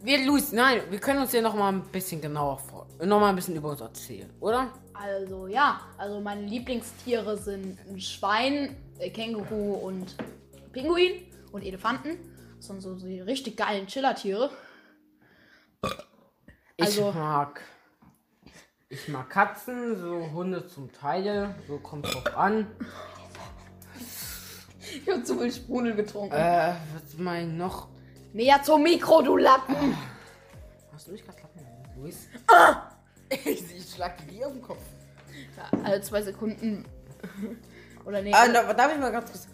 Wir, 0.05 0.25
Luis, 0.25 0.51
nein, 0.51 0.81
wir 0.89 1.00
können 1.00 1.22
uns 1.22 1.31
ja 1.31 1.41
noch 1.41 1.55
mal 1.55 1.69
ein 1.72 1.81
bisschen 1.83 2.19
genauer 2.19 2.57
vor. 2.60 2.88
Noch 3.01 3.22
mal 3.22 3.29
ein 3.29 3.36
bisschen 3.38 3.55
über 3.55 3.69
uns 3.69 3.79
erzählen, 3.79 4.29
oder? 4.41 4.69
Also 4.93 5.48
ja, 5.48 5.79
also 5.98 6.19
meine 6.19 6.41
Lieblingstiere 6.45 7.38
sind 7.38 7.79
ein 7.88 8.00
Schwein, 8.01 8.75
äh, 9.00 9.10
Känguru 9.10 9.75
und 9.75 10.13
Pinguin 10.74 11.24
und 11.53 11.63
Elefanten. 11.63 12.17
Das 12.57 12.67
sind 12.67 12.81
so 12.81 12.95
die 12.95 13.22
richtig 13.22 13.55
geilen 13.55 13.88
Chillertiere. 13.88 14.50
Ich 16.75 16.86
Also- 16.86 17.12
mag. 17.13 17.62
Ich 18.89 19.07
mag 19.07 19.29
Katzen, 19.29 19.98
so 20.00 20.31
Hunde 20.33 20.67
zum 20.67 20.91
Teil. 20.91 21.55
So 21.67 21.77
kommt 21.79 22.13
drauf 22.13 22.38
an. 22.38 22.67
Ich 23.98 25.10
habe 25.10 25.24
zu 25.24 25.39
viel 25.39 25.51
Sprudel 25.51 25.95
getrunken. 25.95 26.36
Äh, 26.36 26.74
was 26.93 27.17
mein 27.17 27.51
ich 27.51 27.55
noch? 27.57 27.88
Näher 28.33 28.63
zum 28.63 28.81
Mikro, 28.81 29.21
du 29.21 29.37
Lappen! 29.37 29.95
Hast 30.91 31.07
du 31.07 31.11
mich 31.11 31.23
gerade 31.23 31.37
klappen? 31.37 31.61
Luis? 31.95 32.27
ich, 33.29 33.75
ich 33.75 33.93
schlag 33.93 34.27
dir 34.27 34.47
auf 34.47 34.53
den 34.53 34.61
Kopf. 34.63 34.81
Ja, 35.55 35.79
alle 35.83 36.01
zwei 36.01 36.23
Sekunden. 36.23 36.83
Oder 38.05 38.23
nee. 38.23 38.33
Ah, 38.33 38.47
da, 38.47 38.73
darf 38.73 38.91
ich 38.91 38.99
mal 38.99 39.11
ganz 39.11 39.31
kurz. 39.31 39.47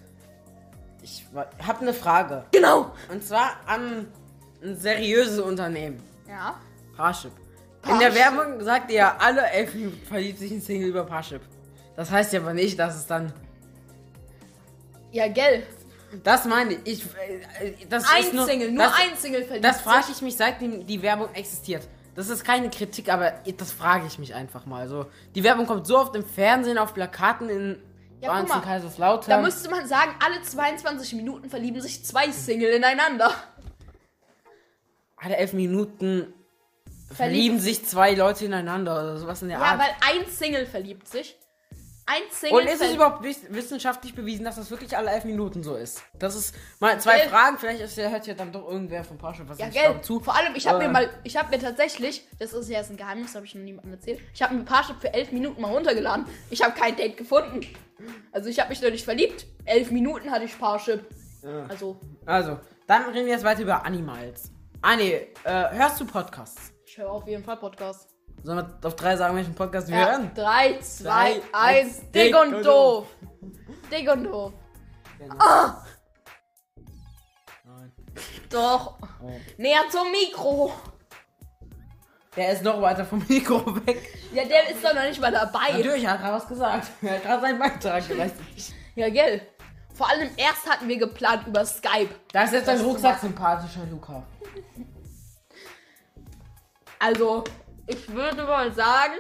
Ich 1.02 1.26
habe 1.62 1.82
eine 1.82 1.94
Frage. 1.94 2.46
genau! 2.52 2.92
Und 3.10 3.24
zwar 3.24 3.58
an 3.66 4.08
ein 4.64 4.76
seriöses 4.78 5.40
Unternehmen. 5.40 6.02
Ja. 6.28 6.56
Parship. 6.96 7.32
In 7.84 8.00
der 8.00 8.10
Parship. 8.10 8.16
Werbung 8.16 8.64
sagt 8.64 8.92
ihr 8.92 8.98
ja, 8.98 9.18
alle 9.20 9.46
elf 9.50 9.74
Minuten 9.74 10.06
verliebt 10.06 10.40
sich 10.40 10.52
ein 10.52 10.62
Single 10.62 10.88
über 10.88 11.04
Parship. 11.04 11.42
Das 11.98 12.12
heißt 12.12 12.32
ja 12.32 12.40
aber 12.40 12.54
nicht, 12.54 12.80
dass 12.80 12.96
es 12.96 13.08
dann. 13.08 13.34
Ja, 15.12 15.28
gell. 15.28 15.66
Das 16.24 16.46
meine 16.46 16.74
ich. 16.86 17.04
äh, 17.06 17.74
das 17.90 18.06
Ein 18.12 18.24
ist 18.24 18.34
nur, 18.34 18.46
Single, 18.46 18.72
nur 18.72 18.84
das, 18.84 18.94
ein 18.96 19.18
Single 19.18 19.44
verliebt 19.44 19.66
Das 19.66 19.82
frage 19.82 20.06
ich 20.12 20.22
mich, 20.22 20.36
seitdem 20.38 20.86
die 20.86 21.02
Werbung 21.02 21.34
existiert. 21.34 21.88
Das 22.16 22.30
ist 22.30 22.44
keine 22.44 22.70
Kritik, 22.70 23.10
aber 23.12 23.32
das 23.58 23.72
frage 23.72 24.06
ich 24.08 24.20
mich 24.20 24.34
einfach 24.34 24.66
mal. 24.66 24.82
Also, 24.82 25.06
die 25.36 25.44
Werbung 25.44 25.66
kommt 25.68 25.88
so 25.88 25.98
oft 25.98 26.16
im 26.16 26.26
Fernsehen, 26.26 26.78
auf 26.78 26.94
Plakaten 26.94 27.50
in 27.50 27.82
Ja, 28.22 28.38
guck 28.40 28.50
ja, 28.50 28.56
mal, 28.56 28.62
Kaiserslautern. 28.62 29.30
Da 29.30 29.42
müsste 29.42 29.70
man 29.70 29.88
sagen, 29.88 30.12
alle 30.26 30.42
22 30.42 31.14
Minuten 31.14 31.50
verlieben 31.50 31.80
sich 31.82 32.04
zwei 32.04 32.32
Single 32.32 32.72
ineinander. 32.72 33.32
Alle 35.18 35.38
elf 35.38 35.54
Minuten 35.54 36.34
verlieben 37.12 37.60
sich 37.60 37.86
zwei 37.86 38.14
Leute 38.14 38.46
ineinander 38.46 38.94
oder 38.94 39.18
sowas 39.18 39.42
in 39.42 39.50
der 39.50 39.60
Ja, 39.60 39.66
Art. 39.66 39.80
weil 39.80 39.90
ein 40.02 40.28
Single 40.28 40.66
verliebt 40.66 41.08
sich. 41.08 41.38
Ein 42.12 42.24
Single 42.32 42.58
Und 42.62 42.68
ist 42.68 42.82
es 42.82 42.96
überhaupt 42.96 43.22
wiss- 43.24 43.46
wissenschaftlich 43.50 44.16
bewiesen, 44.16 44.44
dass 44.44 44.56
das 44.56 44.72
wirklich 44.72 44.98
alle 44.98 45.12
elf 45.12 45.26
Minuten 45.26 45.62
so 45.62 45.76
ist? 45.76 46.02
Das 46.18 46.36
ist 46.36 46.56
mal 46.80 47.00
zwei 47.00 47.20
Gell? 47.20 47.30
Fragen. 47.30 47.58
Vielleicht 47.60 47.82
ist, 47.82 47.98
hört 47.98 48.26
ja 48.26 48.34
dann 48.34 48.52
doch 48.52 48.68
irgendwer 48.68 49.04
von 49.04 49.18
Parship 49.20 49.48
was 49.48 49.60
Ja, 49.60 49.68
ich 49.68 49.74
gell. 49.76 50.02
zu. 50.02 50.20
Vor 50.20 50.36
allem, 50.36 50.56
ich 50.56 50.68
habe 50.68 50.84
Äh. 50.84 50.88
mir 50.88 50.94
mal, 50.94 51.10
ich 51.24 51.38
habe 51.38 51.50
mir 51.56 51.60
tatsächlich, 51.62 52.28
das 52.40 52.54
ist 52.54 52.68
ja 52.68 52.80
jetzt 52.80 52.90
ein 52.90 52.98
Geheimnis, 52.98 53.36
habe 53.36 53.46
ich 53.46 53.54
noch 53.54 53.62
niemandem 53.62 53.94
erzählt. 53.94 54.20
Ich 54.34 54.42
habe 54.42 54.56
mir 54.56 54.64
Parship 54.64 55.00
für 55.00 55.14
elf 55.14 55.32
Minuten 55.32 55.62
mal 55.62 55.72
runtergeladen. 55.72 56.26
Ich 56.50 56.64
habe 56.64 56.74
kein 56.74 56.96
Date 56.96 57.16
gefunden. 57.16 57.62
Also 58.32 58.50
ich 58.50 58.60
habe 58.60 58.70
mich 58.70 58.82
noch 58.82 58.90
nicht 58.90 59.06
verliebt. 59.06 59.46
Elf 59.66 59.92
Minuten 59.92 60.32
hatte 60.32 60.46
ich 60.46 60.58
Parship. 60.58 61.06
Ja. 61.44 61.66
Also 61.68 62.00
Also, 62.26 62.60
dann 62.88 63.04
reden 63.12 63.28
wir 63.28 63.34
jetzt 63.34 63.44
weiter 63.44 63.62
über 63.62 63.86
Animals. 63.86 64.52
Ah, 64.82 64.96
nee, 64.96 65.28
äh, 65.44 65.70
hörst 65.72 66.00
du 66.00 66.06
Podcasts? 66.06 66.74
ich 66.86 66.98
höre 66.98 67.12
auf 67.12 67.28
jeden 67.28 67.44
Fall 67.44 67.58
Podcast. 67.58 68.10
Sollen 68.44 68.58
wir 68.82 68.88
auf 68.88 68.96
drei 68.96 69.16
sagen, 69.18 69.36
welchen 69.36 69.54
Podcast 69.56 69.88
wir 69.90 69.98
Ja, 69.98 70.12
hören? 70.12 70.32
drei, 70.34 70.78
zwei, 70.80 71.04
Drei, 71.04 71.42
eins, 71.52 72.00
eins, 72.00 72.12
dick 72.12 72.36
und 72.36 72.64
doof. 72.64 73.08
Dick 73.92 74.12
und 74.12 74.24
doof. 74.24 74.54
Nein. 75.20 75.32
Doch. 78.50 78.98
Oh. 79.22 79.32
Näher 79.58 79.84
zum 79.92 80.12
Mikro. 80.12 80.72
Der 82.36 82.54
ist 82.54 82.64
noch 82.64 82.82
weiter 82.82 83.06
vom 83.06 83.24
Mikro 83.28 83.66
weg. 83.86 84.02
Ja, 84.34 84.46
der 84.46 84.70
ist 84.70 84.84
doch 84.84 84.94
noch 84.94 85.04
nicht 85.04 85.20
mal 85.20 85.32
dabei. 85.32 85.72
Natürlich, 85.74 86.04
er 86.04 86.12
hat 86.12 86.22
gerade 86.22 86.36
was 86.36 86.48
gesagt. 86.48 86.88
Er 87.02 87.16
hat 87.16 87.24
gerade 87.24 87.42
seinen 87.42 87.60
Beitrag 87.60 88.08
geleistet. 88.08 88.40
Ja, 88.96 89.10
gell. 89.10 89.42
Vor 89.94 90.10
allem 90.10 90.30
erst 90.38 90.66
hatten 90.70 90.88
wir 90.88 90.98
geplant 90.98 91.46
über 91.48 91.66
Skype. 91.66 92.10
Da 92.32 92.44
ist 92.44 92.54
jetzt 92.54 92.68
dein 92.68 92.80
Rucksack 92.80 93.20
sympathischer, 93.20 93.82
Luca. 93.92 94.24
Also, 97.00 97.44
ich 97.90 98.10
würde 98.14 98.44
mal 98.44 98.72
sagen, 98.74 99.14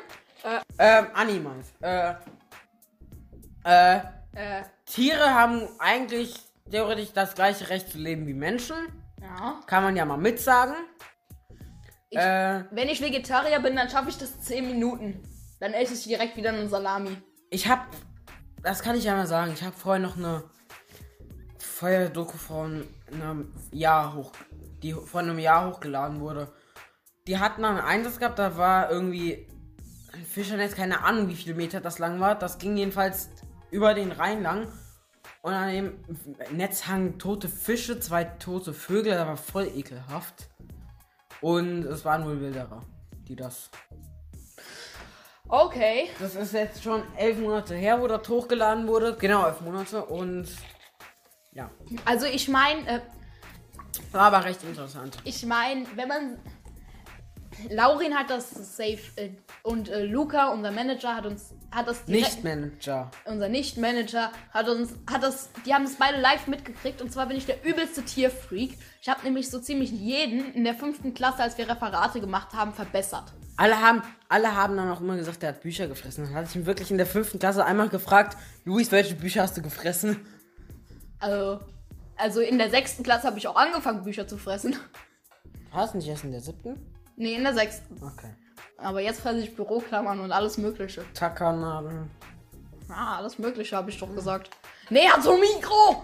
Ähm, 0.77 1.07
Animals. 1.13 1.67
Äh, 1.81 2.13
äh, 3.65 3.97
äh, 4.33 4.63
Tiere 4.85 5.33
haben 5.33 5.67
eigentlich 5.79 6.33
theoretisch 6.71 7.11
das 7.13 7.35
gleiche 7.35 7.69
Recht 7.69 7.89
zu 7.89 7.97
leben 7.97 8.25
wie 8.27 8.33
Menschen. 8.33 8.77
ja. 9.21 9.59
Kann 9.67 9.83
man 9.83 9.95
ja 9.97 10.05
mal 10.05 10.17
mitsagen. 10.17 10.75
Ich- 12.09 12.17
Äh, 12.17 12.63
Wenn 12.71 12.87
ich 12.87 13.01
Vegetarier 13.01 13.59
bin, 13.59 13.75
dann 13.75 13.89
schaffe 13.89 14.09
ich 14.09 14.17
das 14.17 14.39
10 14.41 14.65
Minuten. 14.67 15.21
Dann 15.59 15.73
esse 15.73 15.93
ich 15.93 16.03
direkt 16.03 16.37
wieder 16.37 16.49
einen 16.51 16.69
Salami. 16.69 17.17
ich 17.49 17.67
hab, 17.67 17.87
das 18.63 18.81
kann 18.81 18.95
ich 18.95 19.03
ja 19.03 19.15
mal 19.15 19.27
sagen, 19.27 19.51
ich 19.53 19.61
habe 19.63 19.75
vorher 19.75 20.01
noch 20.01 20.15
eine 20.15 20.43
Feuerdoku 21.59 22.37
von 22.37 22.87
einem 23.11 23.53
Jahr 23.71 24.13
hoch, 24.15 24.31
die 24.83 24.93
vor 24.93 25.19
einem 25.21 25.39
Jahr 25.39 25.69
hochgeladen 25.69 26.19
wurde. 26.21 26.51
Die 27.29 27.37
hatten 27.37 27.63
einen 27.63 27.77
Einsatz 27.77 28.17
gehabt, 28.17 28.39
da 28.39 28.57
war 28.57 28.89
irgendwie 28.89 29.47
ein 30.13 30.25
Fischernetz, 30.25 30.75
keine 30.75 31.03
Ahnung 31.03 31.29
wie 31.29 31.35
viel 31.35 31.53
Meter 31.53 31.79
das 31.79 31.99
lang 31.99 32.19
war. 32.19 32.33
Das 32.33 32.57
ging 32.57 32.75
jedenfalls 32.75 33.29
über 33.69 33.93
den 33.93 34.11
Rhein 34.11 34.41
lang. 34.41 34.67
Und 35.43 35.53
an 35.53 35.69
dem 35.71 35.99
Netz 36.49 36.87
hangen 36.87 37.19
tote 37.19 37.47
Fische, 37.47 37.99
zwei 37.99 38.23
tote 38.23 38.73
Vögel, 38.73 39.13
das 39.13 39.27
war 39.27 39.37
voll 39.37 39.67
ekelhaft. 39.75 40.49
Und 41.39 41.83
es 41.83 42.03
waren 42.03 42.25
wohl 42.25 42.41
Wilderer, 42.41 42.81
die 43.27 43.35
das 43.35 43.69
Okay. 45.47 46.09
Das 46.17 46.33
ist 46.33 46.53
jetzt 46.53 46.81
schon 46.81 47.03
elf 47.15 47.37
Monate 47.37 47.75
her, 47.75 48.01
wo 48.01 48.07
das 48.07 48.27
hochgeladen 48.27 48.87
wurde. 48.87 49.15
Genau, 49.19 49.45
elf 49.45 49.61
Monate. 49.61 50.03
Und 50.03 50.47
ja, 51.51 51.69
Also 52.05 52.25
ich 52.25 52.47
meine, 52.47 52.87
äh, 52.87 53.01
war 54.11 54.33
aber 54.33 54.45
recht 54.45 54.63
interessant. 54.63 55.19
ich 55.25 55.45
meine, 55.45 55.85
wenn 55.95 56.07
man 56.07 56.39
Laurin 57.69 58.15
hat 58.15 58.29
das 58.29 58.49
safe 58.49 58.99
äh, 59.15 59.29
und 59.63 59.89
äh, 59.89 60.05
Luca, 60.05 60.49
unser 60.49 60.71
Manager, 60.71 61.15
hat 61.15 61.25
uns 61.25 61.53
hat 61.71 61.87
das 61.87 62.05
direkt, 62.05 62.25
Nicht 62.25 62.43
Manager. 62.43 63.11
unser 63.25 63.49
Nicht-Manager 63.49 64.31
hat 64.51 64.67
uns 64.69 64.91
hat 65.09 65.23
das 65.23 65.49
die 65.65 65.73
haben 65.73 65.83
es 65.83 65.95
beide 65.95 66.19
live 66.19 66.47
mitgekriegt 66.47 67.01
und 67.01 67.11
zwar 67.11 67.27
bin 67.27 67.37
ich 67.37 67.45
der 67.45 67.63
übelste 67.65 68.03
Tierfreak. 68.03 68.77
Ich 69.01 69.09
habe 69.09 69.23
nämlich 69.23 69.49
so 69.49 69.59
ziemlich 69.59 69.91
jeden 69.91 70.53
in 70.53 70.63
der 70.63 70.73
fünften 70.73 71.13
Klasse, 71.13 71.43
als 71.43 71.57
wir 71.57 71.69
Referate 71.69 72.19
gemacht 72.19 72.53
haben, 72.53 72.73
verbessert. 72.73 73.33
Alle 73.57 73.81
haben, 73.81 74.01
alle 74.29 74.55
haben 74.55 74.77
dann 74.77 74.89
auch 74.89 75.01
immer 75.01 75.17
gesagt, 75.17 75.41
der 75.41 75.49
hat 75.49 75.61
Bücher 75.61 75.87
gefressen. 75.87 76.25
Dann 76.25 76.33
hatte 76.33 76.47
ich 76.49 76.55
ihn 76.55 76.65
wirklich 76.65 76.91
in 76.91 76.97
der 76.97 77.05
fünften 77.05 77.39
Klasse 77.39 77.65
einmal 77.65 77.89
gefragt, 77.89 78.37
Luis, 78.63 78.91
welche 78.91 79.15
Bücher 79.15 79.41
hast 79.41 79.57
du 79.57 79.61
gefressen? 79.61 80.25
Also 81.19 81.59
also 82.19 82.41
in 82.41 82.57
der 82.57 82.69
sechsten 82.69 83.01
Klasse 83.01 83.27
habe 83.27 83.37
ich 83.37 83.47
auch 83.47 83.55
angefangen 83.55 84.03
Bücher 84.03 84.27
zu 84.27 84.37
fressen. 84.37 84.75
Hast 85.71 85.93
du 85.93 85.99
nicht 85.99 86.07
erst 86.09 86.25
in 86.25 86.31
der 86.31 86.41
siebten? 86.41 86.75
Nee, 87.19 87.35
in 87.35 87.43
der 87.43 87.53
sechsten. 87.53 88.01
Okay. 88.01 88.33
Aber 88.77 89.01
jetzt 89.01 89.19
fresse 89.19 89.39
ich 89.39 89.55
Büroklammern 89.55 90.19
und 90.21 90.31
alles 90.31 90.57
Mögliche. 90.57 91.03
Tackernadeln. 91.13 92.09
Ah, 92.87 93.17
alles 93.17 93.37
Mögliche 93.37 93.75
habe 93.75 93.89
ich 93.89 93.99
doch 93.99 94.13
gesagt. 94.15 94.49
Näher 94.89 95.19
zum 95.21 95.39
Mikro! 95.39 96.03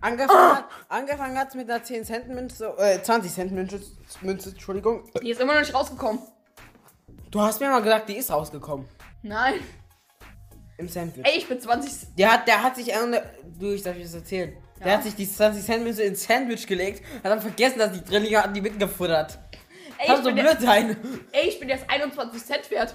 Angefangen, 0.00 0.56
hat, 0.56 0.64
angefangen 0.88 1.38
hat's 1.38 1.54
mit 1.54 1.70
einer 1.70 1.82
10 1.82 2.04
Cent 2.04 2.28
Münze, 2.28 2.74
äh, 2.78 3.00
20 3.02 3.32
Cent 3.32 3.52
Münze, 3.52 3.80
Münze, 4.22 4.50
Entschuldigung. 4.50 5.04
Die 5.22 5.30
ist 5.30 5.40
immer 5.40 5.52
noch 5.54 5.60
nicht 5.60 5.74
rausgekommen. 5.74 6.20
Du 7.30 7.40
hast 7.40 7.60
mir 7.60 7.68
mal 7.70 7.80
gesagt, 7.82 8.08
die 8.08 8.16
ist 8.16 8.30
rausgekommen. 8.30 8.86
Nein. 9.22 9.54
Im 10.78 10.88
Sandwich. 10.88 11.24
Ey, 11.24 11.38
ich 11.38 11.48
bin 11.48 11.60
20. 11.60 12.14
Der 12.16 12.32
hat, 12.32 12.48
der 12.48 12.62
hat 12.62 12.76
sich, 12.76 12.92
äh, 12.92 13.22
du, 13.58 13.70
ich 13.72 13.82
darf 13.82 13.96
dir 13.96 14.02
das 14.02 14.14
erzählen. 14.14 14.56
Der 14.80 14.88
Ja. 14.88 14.96
hat 14.98 15.04
sich 15.04 15.14
die 15.14 15.30
20 15.30 15.64
Cent 15.64 15.84
Münze 15.84 16.02
ins 16.02 16.24
Sandwich 16.24 16.66
gelegt, 16.66 17.02
hat 17.22 17.30
dann 17.30 17.40
vergessen, 17.40 17.78
dass 17.78 17.92
die 17.92 18.02
drin 18.02 18.24
liegen, 18.24 18.36
hat 18.42 18.54
die 18.54 18.60
mitgefuttert. 18.60 19.38
Ey, 19.98 20.06
Kann 20.06 20.16
ich 20.18 20.24
so 20.24 20.32
bin, 20.32 20.36
blöd 20.44 20.60
sein. 20.60 20.96
ey, 21.32 21.48
ich 21.48 21.58
bin 21.60 21.68
jetzt 21.68 21.88
21 21.88 22.44
Cent 22.44 22.70
wert. 22.70 22.94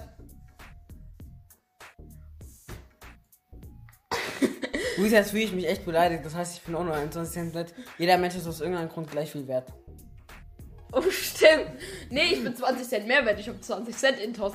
Luis, 4.98 5.12
jetzt 5.14 5.32
fühle 5.32 5.44
ich 5.44 5.54
mich 5.54 5.68
echt 5.68 5.86
beleidigt. 5.86 6.26
Das 6.26 6.36
heißt, 6.36 6.58
ich 6.58 6.64
bin 6.64 6.76
auch 6.76 6.84
nur 6.84 6.94
21 6.94 7.34
Cent 7.34 7.54
wert. 7.54 7.74
Jeder 7.98 8.18
Mensch 8.18 8.36
ist 8.36 8.48
aus 8.48 8.60
irgendeinem 8.60 8.90
Grund 8.90 9.10
gleich 9.10 9.32
viel 9.32 9.48
wert. 9.48 9.72
Oh, 10.92 11.02
stimmt. 11.10 11.72
Nee, 12.10 12.34
ich 12.34 12.44
bin 12.44 12.56
20 12.56 12.88
Cent 12.88 13.08
mehr 13.08 13.26
wert. 13.26 13.40
Ich 13.40 13.48
habe 13.48 13.60
20 13.62 13.96
Cent 13.96 14.20
Intos. 14.20 14.54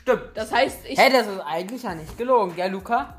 Stimmt. 0.00 0.30
Das 0.34 0.50
heißt, 0.52 0.86
ich, 0.88 0.98
Hey, 0.98 1.12
das 1.12 1.26
ist 1.26 1.40
eigentlich 1.40 1.82
ja 1.82 1.94
nicht 1.94 2.16
gelogen, 2.16 2.54
gell, 2.56 2.70
Luca? 2.70 3.18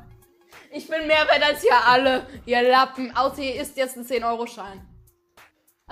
ich 0.70 0.88
bin 0.88 1.06
mehr 1.06 1.26
wert 1.28 1.42
als 1.44 1.62
ihr 1.62 1.76
alle. 1.86 2.26
Ihr 2.46 2.62
Lappen. 2.62 3.14
Außer 3.16 3.42
ihr 3.42 3.60
isst 3.60 3.76
jetzt 3.76 3.96
einen 3.96 4.06
10-Euro-Schein. 4.06 4.80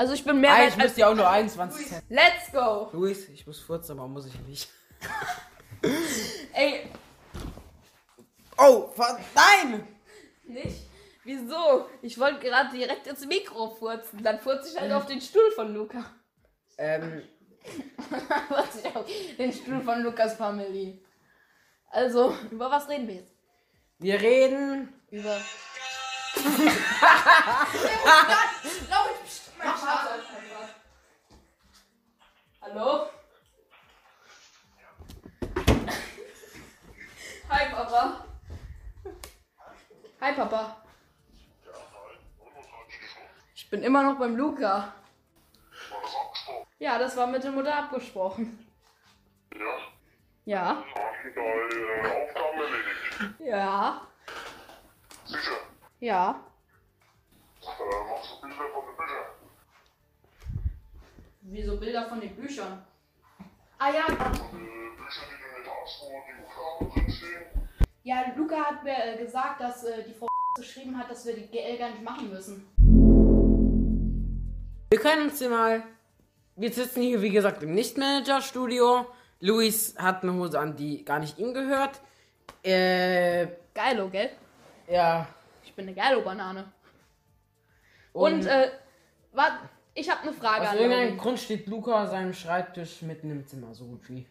Also 0.02 0.14
ich 0.14 0.25
bin 0.25 0.40
mehr 0.40 0.52
Eigentlich 0.52 0.71
wert 0.71 0.78
müsst 0.78 0.88
als... 0.88 0.99
ihr 0.99 1.09
auch 1.09 1.14
nur 1.14 1.30
21 1.30 1.87
Cent. 1.87 2.02
Let's 2.09 2.50
go. 2.50 2.88
Luis, 2.92 3.28
ich 3.28 3.47
muss 3.47 3.61
furzen, 3.61 3.92
aber 3.92 4.09
muss 4.09 4.26
ich 4.26 4.37
nicht. 4.40 4.68
Ey, 6.54 6.90
Oh, 8.59 8.90
nein! 9.32 9.87
Nicht? 10.42 10.88
Wieso? 11.23 11.87
Ich 12.02 12.18
wollte 12.18 12.40
gerade 12.40 12.76
direkt 12.76 13.06
ins 13.06 13.25
Mikro 13.26 13.71
furzen. 13.71 14.25
Dann 14.25 14.40
furze 14.40 14.73
ich 14.75 14.80
halt 14.80 14.90
auf 14.92 15.06
den 15.06 15.21
Stuhl 15.21 15.52
von 15.52 15.73
Luca. 15.73 16.04
Ähm, 16.78 17.23
Furze 18.49 18.80
ich 18.85 18.97
auf 18.97 19.06
den 19.38 19.52
Stuhl 19.52 19.82
von 19.82 20.02
Lukas 20.02 20.35
Family. 20.35 21.00
Also, 21.90 22.37
über 22.50 22.68
was 22.73 22.88
reden 22.88 23.06
wir 23.06 23.14
jetzt? 23.14 23.37
Wir 24.00 24.21
reden. 24.21 24.92
Über. 25.12 25.40
Laura, 28.90 29.11
pst, 29.62 29.85
mein 29.85 30.42
Schatz. 30.50 30.75
Hallo? 32.61 33.07
Hi, 37.50 37.71
Papa. 37.71 38.25
Hi, 40.21 40.33
Papa. 40.33 40.76
Ich 43.54 43.71
bin 43.71 43.83
immer 43.83 44.02
noch 44.02 44.19
beim 44.19 44.37
Luca. 44.37 44.95
Ja, 46.78 46.99
das 46.99 47.16
war 47.16 47.26
mit 47.26 47.45
der 47.45 47.52
Mutter 47.52 47.76
abgesprochen. 47.76 48.66
Ja, 49.54 49.78
Ja. 50.45 50.85
Ja. 53.38 54.00
Sicher. 55.25 55.57
Ja. 56.00 56.40
Äh, 57.61 58.11
machst 58.11 58.33
du 58.33 58.40
Bilder 58.40 58.69
von 58.73 58.87
den 58.87 58.97
Büchern? 58.97 59.32
Wieso 61.42 61.76
Bilder 61.76 62.08
von 62.08 62.20
den 62.20 62.34
Büchern? 62.37 62.84
Ah 63.78 63.90
ja, 63.90 64.04
ja, 68.04 68.32
Luca 68.37 68.56
hat 68.56 68.84
mir 68.84 68.96
äh, 68.96 69.16
gesagt, 69.16 69.61
dass 69.61 69.84
äh, 69.84 70.04
die 70.04 70.14
Frau 70.14 70.26
geschrieben 70.56 70.96
hat, 70.96 71.11
dass 71.11 71.26
wir 71.26 71.34
die 71.34 71.49
GL 71.49 71.78
gar 71.78 71.90
nicht 71.90 72.02
machen 72.02 72.30
müssen. 72.30 72.68
Wir 74.90 75.00
können 75.00 75.28
uns 75.28 75.38
hier 75.38 75.50
mal. 75.50 75.82
Wir 76.54 76.72
sitzen 76.72 77.02
hier, 77.02 77.20
wie 77.22 77.30
gesagt, 77.30 77.62
im 77.62 77.75
Nicht-Manager-Studio. 77.75 79.06
Luis 79.40 79.96
hat 79.99 80.22
eine 80.22 80.34
Hose 80.34 80.61
an, 80.61 80.76
die 80.76 81.04
gar 81.04 81.18
nicht 81.18 81.38
ihm 81.38 81.52
gehört. 81.54 82.00
Äh, 82.62 83.49
Geilo, 83.75 84.08
gell? 84.11 84.30
ja. 84.87 85.26
Ich 85.64 85.75
bin 85.75 85.87
eine 85.87 85.94
Geilo-Banane. 85.94 86.70
Und, 88.12 88.46
äh, 88.46 88.70
warte, 89.32 89.68
ich 89.94 90.11
habe 90.11 90.22
eine 90.22 90.32
Frage 90.32 90.62
aus 90.62 90.68
an 90.68 90.78
irgendeinem. 90.78 91.18
Grund 91.18 91.38
steht 91.38 91.66
Luca 91.68 92.02
an 92.04 92.11
seinem 92.11 92.32
Schreibtisch 92.34 93.02
mitten 93.02 93.30
im 93.30 93.46
Zimmer, 93.46 93.75
so 93.75 93.84
gut 93.87 94.08
wie. 94.08 94.26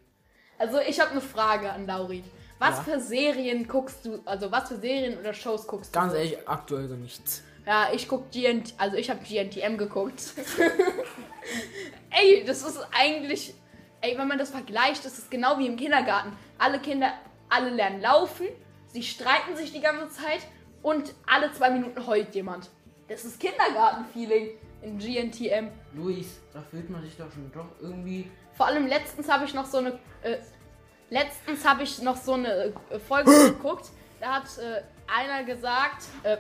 Also 0.58 0.80
ich 0.80 1.00
habe 1.00 1.12
eine 1.12 1.22
Frage 1.22 1.72
an 1.72 1.88
Lauri. 1.88 2.24
Was 2.60 2.78
Ja. 2.78 2.84
für 2.84 3.00
Serien 3.00 3.68
guckst 3.68 4.06
du, 4.06 4.20
also 4.26 4.52
was 4.52 4.68
für 4.70 4.78
Serien 4.78 5.18
oder 5.20 5.34
Shows 5.34 5.66
guckst 5.68 5.92
Ganz 5.92 6.14
du? 6.14 6.18
so? 6.20 6.24
ehrlich, 6.24 6.48
aktuell 6.48 6.88
so 6.88 6.96
nichts. 6.96 7.44
Ja, 7.66 7.90
ich 7.94 8.08
guck 8.08 8.32
GNT, 8.32 8.74
also 8.78 8.98
ich 8.98 9.10
habe 9.10 9.20
GNTM 9.24 9.78
geguckt. 9.78 10.22
ey, 12.12 12.44
das 12.46 12.64
ist 12.64 12.80
eigentlich, 12.92 13.54
ey, 14.02 14.18
wenn 14.18 14.28
man 14.28 14.38
das 14.38 14.50
vergleicht, 14.52 15.06
das 15.06 15.18
ist 15.18 15.32
genau 15.32 15.58
wie 15.60 15.68
im 15.68 15.76
Kindergarten. 15.78 16.34
Alle 16.58 16.80
Kinder, 16.80 17.12
alle 17.50 17.70
lernen 17.70 18.02
laufen, 18.02 18.48
sie 18.88 19.04
streiten 19.04 19.56
sich 19.56 19.72
die 19.72 19.82
ganze 19.82 20.10
Zeit 20.10 20.42
und 20.82 21.14
alle 21.28 21.52
zwei 21.54 21.70
Minuten 21.70 22.06
heult 22.08 22.34
jemand. 22.36 22.70
Das 23.08 23.26
ist 23.26 23.40
Kindergarten-Feeling 23.40 24.52
in 24.82 24.98
GNTM. 24.98 25.68
Luis, 25.94 26.40
da 26.54 26.62
fühlt 26.62 26.90
man 26.90 27.04
sich 27.04 27.16
doch 27.18 27.32
schon 27.32 27.52
doch 27.52 27.68
irgendwie. 27.82 28.30
Vor 28.54 28.68
allem 28.68 28.88
letztens 28.88 29.30
habe 29.30 29.46
ich 29.46 29.54
noch 29.54 29.66
so 29.66 29.78
eine, 29.78 30.00
äh, 30.24 30.38
letztens 31.10 31.68
habe 31.68 31.84
ich 31.84 32.02
noch 32.02 32.18
so 32.18 32.34
eine 32.34 32.74
äh, 32.90 33.00
Folge 33.00 33.32
geguckt. 33.32 33.90
Da 34.20 34.36
hat 34.36 34.46
äh, 34.58 34.82
einer 35.08 35.44
gesagt, 35.44 36.04
äh, 36.24 36.38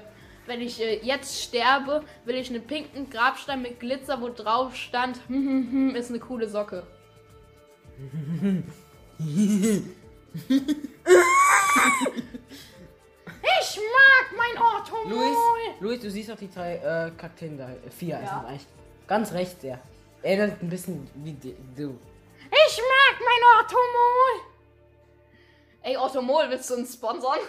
wenn 0.47 0.61
ich 0.61 0.81
äh, 0.81 0.99
jetzt 1.03 1.41
sterbe, 1.41 2.03
will 2.25 2.35
ich 2.35 2.49
einen 2.49 2.65
pinken 2.65 3.09
Grabstein 3.09 3.61
mit 3.61 3.79
Glitzer, 3.79 4.21
wo 4.21 4.29
drauf 4.29 4.75
stand, 4.75 5.19
hm, 5.27 5.47
hm, 5.47 5.71
hm, 5.71 5.95
ist 5.95 6.09
eine 6.09 6.19
coole 6.19 6.49
Socke. 6.49 6.83
ich 13.41 13.77
mag 13.77 14.37
mein 14.37 14.57
Automol. 14.63 15.13
Luis, 15.13 15.37
Luis, 15.79 16.01
du 16.01 16.09
siehst 16.11 16.29
doch 16.29 16.37
die 16.37 16.49
drei 16.49 16.75
äh, 16.75 17.11
Kakteen 17.17 17.57
da. 17.57 17.69
Äh, 17.69 17.89
vier 17.89 18.17
ist 18.19 18.25
Ja. 18.25 18.41
es 18.41 18.47
eigentlich. 18.49 18.67
Ganz 19.07 19.31
rechts, 19.33 19.63
ja. 19.63 19.79
Erinnert 20.21 20.61
ein 20.61 20.69
bisschen 20.69 21.09
wie 21.15 21.33
du. 21.33 21.97
Ich 22.39 22.77
mag 22.77 23.19
mein 23.19 23.65
Automol. 23.65 24.47
Ey, 25.83 25.97
Automol, 25.97 26.45
willst 26.49 26.69
du 26.69 26.75
uns 26.75 26.93
sponsern? 26.93 27.39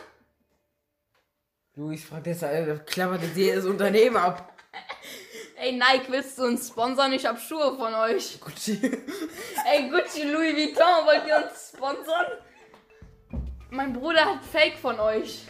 Luis 1.75 2.05
fragt 2.05 2.27
jetzt, 2.27 2.43
äh, 2.43 2.79
klappert 2.87 3.23
jetzt 3.23 3.37
jedes 3.37 3.65
Unternehmen 3.65 4.17
ab. 4.17 4.53
Ey, 5.57 5.73
Nike, 5.73 6.07
willst 6.11 6.39
du 6.39 6.45
uns 6.45 6.69
sponsern? 6.69 7.13
Ich 7.13 7.25
hab 7.27 7.39
Schuhe 7.39 7.77
von 7.77 7.95
euch. 7.95 8.41
Gucci. 8.41 8.81
Ey, 9.71 9.89
Gucci, 9.91 10.23
Louis 10.25 10.55
Vuitton, 10.55 11.07
wollt 11.07 11.27
ihr 11.27 11.37
uns 11.37 11.73
sponsern? 11.75 12.27
Mein 13.71 13.93
Bruder 13.93 14.25
hat 14.25 14.45
Fake 14.45 14.77
von 14.77 14.99
euch. 15.01 15.43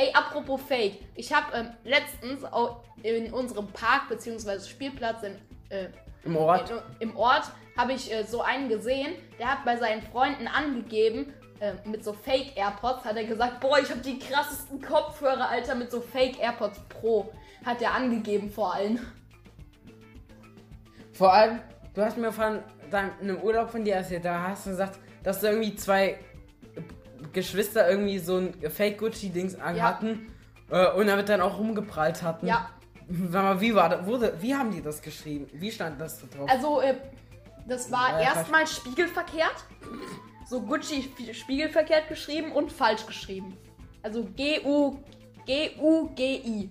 Ey, 0.00 0.10
apropos 0.14 0.62
Fake. 0.62 0.94
Ich 1.14 1.30
habe 1.30 1.54
ähm, 1.54 1.66
letztens 1.84 2.42
auch 2.44 2.84
in 3.02 3.30
unserem 3.34 3.66
Park 3.66 4.08
bzw. 4.08 4.58
Spielplatz 4.60 5.22
in, 5.22 5.34
äh, 5.68 5.88
Im 6.24 6.36
Ort. 6.36 6.70
in, 6.70 7.10
im 7.10 7.16
Ort 7.16 7.50
habe 7.76 7.92
ich 7.92 8.10
äh, 8.10 8.24
so 8.24 8.40
einen 8.40 8.70
gesehen, 8.70 9.12
der 9.38 9.48
hat 9.48 9.66
bei 9.66 9.76
seinen 9.76 10.00
Freunden 10.00 10.48
angegeben, 10.48 11.34
äh, 11.60 11.74
mit 11.84 12.02
so 12.02 12.14
Fake 12.14 12.56
AirPods, 12.56 13.04
hat 13.04 13.16
er 13.16 13.24
gesagt, 13.24 13.60
boah, 13.60 13.78
ich 13.78 13.90
habe 13.90 14.00
die 14.00 14.18
krassesten 14.18 14.80
Kopfhörer, 14.80 15.50
Alter, 15.50 15.74
mit 15.74 15.90
so 15.90 16.00
Fake 16.00 16.40
AirPods 16.40 16.80
Pro. 16.88 17.30
Hat 17.66 17.82
er 17.82 17.92
angegeben 17.94 18.50
vor 18.50 18.74
allen. 18.74 19.00
Vor 21.12 21.30
allem, 21.30 21.60
du 21.92 22.02
hast 22.02 22.16
mir 22.16 22.32
von 22.32 22.62
deinem 22.90 23.36
Urlaub 23.42 23.68
von 23.68 23.84
dir 23.84 23.96
erzählt, 23.96 24.24
da 24.24 24.48
hast 24.48 24.64
du 24.64 24.70
gesagt, 24.70 24.98
dass 25.22 25.40
du 25.40 25.48
irgendwie 25.48 25.74
zwei 25.74 26.18
Geschwister 27.32 27.88
irgendwie 27.88 28.18
so 28.18 28.36
ein 28.38 28.54
Fake 28.70 28.98
Gucci-Dings 28.98 29.54
anhatten 29.56 30.32
äh, 30.70 30.90
und 30.92 31.06
damit 31.06 31.28
dann 31.28 31.40
auch 31.40 31.58
rumgeprallt 31.58 32.22
hatten. 32.22 32.46
Ja. 32.46 32.70
Sag 33.08 33.42
mal, 33.42 33.60
wie 33.60 33.74
war 33.74 33.88
das? 33.88 34.06
Wurde, 34.06 34.34
wie 34.40 34.54
haben 34.54 34.70
die 34.70 34.82
das 34.82 35.02
geschrieben? 35.02 35.48
Wie 35.52 35.70
stand 35.70 36.00
das 36.00 36.20
da 36.20 36.26
drauf? 36.36 36.48
Also, 36.50 36.80
äh, 36.80 36.94
das 37.66 37.90
war 37.90 38.20
Ja, 38.20 38.34
erstmal 38.34 38.66
spiegelverkehrt. 38.66 39.64
So 40.48 40.60
Gucci 40.60 41.08
spiegelverkehrt 41.32 42.08
geschrieben 42.08 42.52
und 42.52 42.72
falsch 42.72 43.06
geschrieben. 43.06 43.56
Also 44.02 44.24
G-U, 44.36 44.98
G-U-G-I. 45.46 46.70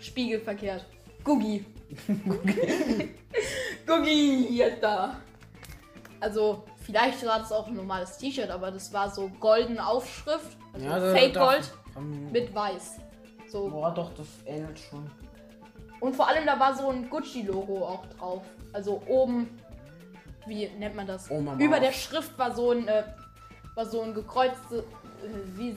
Spiegelverkehrt. 0.00 0.84
Guggi. 1.22 1.64
Guggi, 3.86 4.48
jetzt 4.56 4.82
da. 4.82 5.20
Also, 6.20 6.64
vielleicht 6.84 7.24
war 7.26 7.38
das 7.40 7.50
auch 7.52 7.66
ein 7.66 7.74
normales 7.74 8.16
T-Shirt, 8.18 8.50
aber 8.50 8.70
das 8.70 8.92
war 8.92 9.10
so 9.10 9.28
goldene 9.40 9.84
Aufschrift. 9.86 10.56
Also 10.72 10.86
Ja, 10.86 10.98
da- 10.98 11.12
Fake 11.12 11.32
doch. 11.34 11.50
Gold 11.50 11.72
Ähm, 11.96 12.32
mit 12.32 12.54
weiß. 12.54 12.96
So. 13.50 13.68
Boah, 13.68 13.92
doch, 13.94 14.12
das 14.14 14.26
ähnelt 14.46 14.78
schon. 14.78 15.08
Und 16.00 16.14
vor 16.16 16.26
allem 16.28 16.44
da 16.44 16.58
war 16.58 16.74
so 16.76 16.88
ein 16.90 17.08
Gucci-Logo 17.08 17.86
auch 17.86 18.04
drauf. 18.18 18.42
Also 18.72 19.00
oben, 19.06 19.48
wie 20.46 20.68
nennt 20.78 20.96
man 20.96 21.06
das? 21.06 21.30
Oben 21.30 21.48
am 21.48 21.58
Über 21.60 21.78
der. 21.80 21.92
Schrift 21.92 22.36
war 22.38 22.54
so 22.54 22.72
ein, 22.72 22.88
äh, 22.88 23.04
war 23.76 23.86
so 23.86 24.02
ein 24.02 24.12
gekreuzte, 24.12 24.78
äh, 24.80 25.28
wie, 25.56 25.76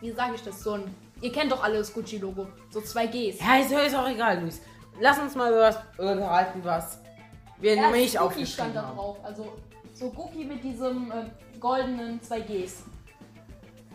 wie 0.00 0.10
sage 0.12 0.34
ich 0.34 0.42
das? 0.42 0.60
So 0.62 0.72
ein, 0.72 0.94
ihr 1.20 1.30
kennt 1.32 1.52
doch 1.52 1.62
alle 1.62 1.78
das 1.78 1.94
Gucci-Logo. 1.94 2.48
So 2.70 2.80
zwei 2.80 3.06
Gs. 3.06 3.38
Ja, 3.40 3.56
ist, 3.58 3.70
ist 3.70 3.94
auch 3.94 4.08
egal, 4.08 4.40
Luis. 4.40 4.60
Lass 5.00 5.18
uns 5.18 5.34
mal 5.36 5.50
über 5.52 5.60
was 5.62 5.78
unterhalten, 5.98 6.60
was 6.64 7.00
wir 7.58 7.76
Ja, 7.76 7.90
nicht 7.90 8.06
Gucci 8.14 8.18
aufgeschrieben 8.18 8.52
stand 8.52 8.76
da 8.76 8.82
haben. 8.82 8.96
drauf. 8.96 9.18
Also 9.22 9.52
so 9.94 10.10
Gucci 10.10 10.44
mit 10.44 10.62
diesem 10.62 11.10
äh, 11.10 11.58
goldenen 11.58 12.20
zwei 12.22 12.40
Gs. 12.40 12.82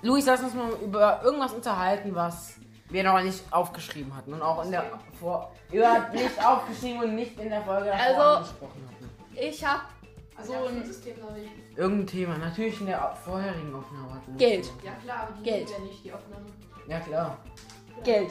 Luis, 0.01 0.25
lass 0.25 0.41
uns 0.41 0.53
mal 0.53 0.71
über 0.83 1.21
irgendwas 1.23 1.53
unterhalten, 1.53 2.15
was 2.15 2.55
wir 2.89 3.03
noch 3.03 3.21
nicht 3.21 3.43
aufgeschrieben 3.51 4.15
hatten 4.15 4.33
und 4.33 4.41
auch 4.41 4.63
in 4.63 4.71
der 4.71 4.85
vor 5.19 5.51
über 5.71 6.09
nicht 6.13 6.43
aufgeschrieben 6.43 7.01
und 7.03 7.15
nicht 7.15 7.37
in 7.39 7.49
der 7.49 7.61
Folge 7.61 7.89
davor 7.89 8.05
Also- 8.05 8.21
angesprochen 8.37 8.89
hatten. 8.89 9.09
Ich 9.35 9.63
hab 9.65 9.81
Also 10.37 10.53
so 10.53 10.65
ein 10.67 10.83
System 10.85 11.15
habe 11.21 11.39
ich. 11.41 11.77
Irgendein 11.77 12.07
Thema, 12.07 12.37
natürlich 12.37 12.79
in 12.79 12.87
der 12.87 13.13
vorherigen 13.23 13.75
Aufnahme 13.75 14.13
hatten 14.15 14.31
wir 14.39 14.47
Geld. 14.47 14.71
Ja 14.83 14.93
klar, 15.03 15.27
aber 15.27 15.37
die 15.37 15.43
Geld. 15.43 15.69
ja 15.69 15.79
nicht 15.79 16.03
die 16.03 16.13
Aufnahme. 16.13 16.45
Ja 16.87 16.99
klar. 17.01 17.37
Geld. 18.03 18.29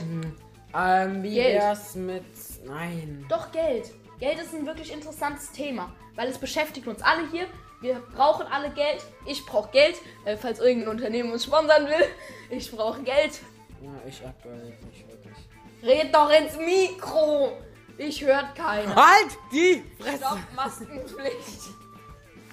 Ähm, 0.75 1.23
wie 1.23 1.35
Geld. 1.35 1.55
wär's 1.61 1.95
mit 1.95 2.25
nein. 2.67 3.25
Doch 3.29 3.53
Geld. 3.53 3.93
Geld 4.19 4.41
ist 4.41 4.55
ein 4.55 4.67
wirklich 4.67 4.93
interessantes 4.93 5.53
Thema, 5.53 5.93
weil 6.17 6.29
es 6.29 6.39
beschäftigt 6.39 6.87
uns 6.87 7.03
alle 7.03 7.29
hier. 7.31 7.47
Wir 7.81 8.01
brauchen 8.15 8.47
alle 8.47 8.71
Geld. 8.71 9.05
Ich 9.27 9.47
brauche 9.47 9.71
Geld, 9.71 9.97
äh, 10.25 10.37
falls 10.37 10.59
irgendein 10.59 10.89
Unternehmen 10.89 11.33
uns 11.33 11.45
sponsern 11.45 11.87
will. 11.87 12.07
Ich 12.51 12.71
brauche 12.71 13.03
Geld. 13.03 13.41
Ja, 13.83 13.91
ich 14.09 14.27
aktuell 14.27 14.73
nicht 14.91 15.07
wirklich. 15.07 15.37
Red 15.83 16.15
doch 16.15 16.31
ins 16.31 16.57
Mikro. 16.57 17.53
Ich 17.99 18.25
hört 18.25 18.55
keiner. 18.55 18.97
Halt 18.97 19.37
die 19.53 19.85
Fresse! 19.99 20.17
Stopp, 20.17 20.39
Maskenpflicht. 20.57 21.61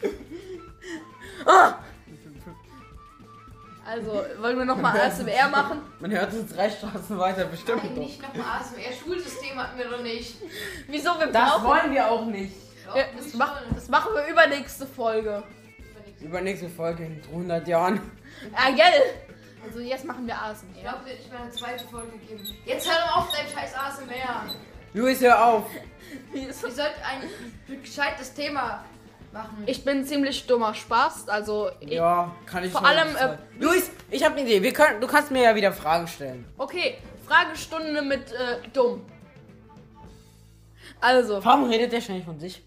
ah! 1.46 1.76
Also, 3.88 4.26
wollen 4.40 4.58
wir 4.58 4.66
nochmal 4.66 5.00
ASMR 5.00 5.48
machen? 5.50 5.82
Man 6.00 6.10
hört 6.12 6.34
uns 6.34 6.52
drei 6.54 6.70
Straßen 6.70 7.18
weiter 7.20 7.46
bestimmt 7.46 7.84
Nein, 7.84 7.96
doch. 7.96 8.02
nicht 8.04 8.22
nochmal 8.22 8.60
ASMR-Schulsystem 8.62 9.56
hatten 9.58 9.78
wir 9.78 9.90
doch 9.90 10.02
nicht. 10.02 10.38
Wieso? 10.88 11.12
Wir 11.20 11.28
Das 11.28 11.52
brauchen... 11.52 11.66
wollen 11.68 11.92
wir 11.94 12.10
auch 12.10 12.26
nicht. 12.26 12.56
Doch, 12.88 12.96
Ja, 12.96 13.04
das, 13.16 13.34
mach, 13.36 13.62
das 13.74 13.88
machen 13.88 14.12
wir 14.16 14.26
übernächste 14.32 14.88
Folge. 14.88 15.44
Übernächste 15.92 16.26
Übernächste 16.26 16.70
Folge 16.70 17.06
in 17.06 17.22
300 17.22 17.68
Jahren. 17.68 18.00
Ah, 18.56 18.72
gell? 18.72 18.86
Also 19.68 19.80
jetzt 19.80 20.06
machen 20.06 20.26
wir 20.28 20.34
Ich 20.34 20.40
ASMR. 20.42 20.82
glaube, 20.82 21.06
wird 21.06 21.20
nicht 21.20 21.32
mehr 21.32 21.42
eine 21.42 21.52
zweite 21.52 21.86
Folge 21.88 22.18
geben. 22.28 22.44
Jetzt 22.66 22.90
hör 22.90 23.00
doch 23.06 23.18
auf 23.18 23.30
dein 23.36 23.48
scheiß 23.48 23.74
ASMR. 23.76 24.46
Luis, 24.94 25.22
hör 25.22 25.46
auf. 25.46 25.66
Ihr 26.34 26.54
sollt 26.54 26.80
ein 26.80 27.82
gescheites 27.82 28.34
Thema 28.34 28.84
machen. 29.36 29.64
Ich 29.68 29.84
bin 29.86 30.04
ziemlich 30.06 30.48
dummer 30.48 30.74
Spaß, 30.74 31.30
also 31.30 31.70
ich, 31.80 31.92
Ja, 31.92 32.36
kann 32.48 32.64
ich 32.64 32.72
Vor 32.72 32.82
schon 32.82 32.90
allem, 32.90 33.14
sagen. 33.14 33.38
äh, 33.60 33.64
Luis, 33.64 33.92
ich 34.10 34.24
habe 34.24 34.36
eine 34.36 34.44
Idee. 34.50 34.64
Wir 34.64 34.74
können, 34.74 35.00
du 35.02 35.08
kannst 35.08 35.30
mir 35.32 35.44
ja 35.44 35.56
wieder 35.56 35.72
Fragen 35.72 36.08
stellen. 36.08 36.46
okay, 36.58 36.98
Fragestunde 37.28 38.02
mit 38.02 38.32
äh, 38.32 38.68
dumm. 38.74 39.06
Also, 41.02 41.44
Warum 41.44 41.70
redet 41.70 41.92
der 41.92 42.02
ständig 42.02 42.26
von 42.26 42.40
sich? 42.40 42.64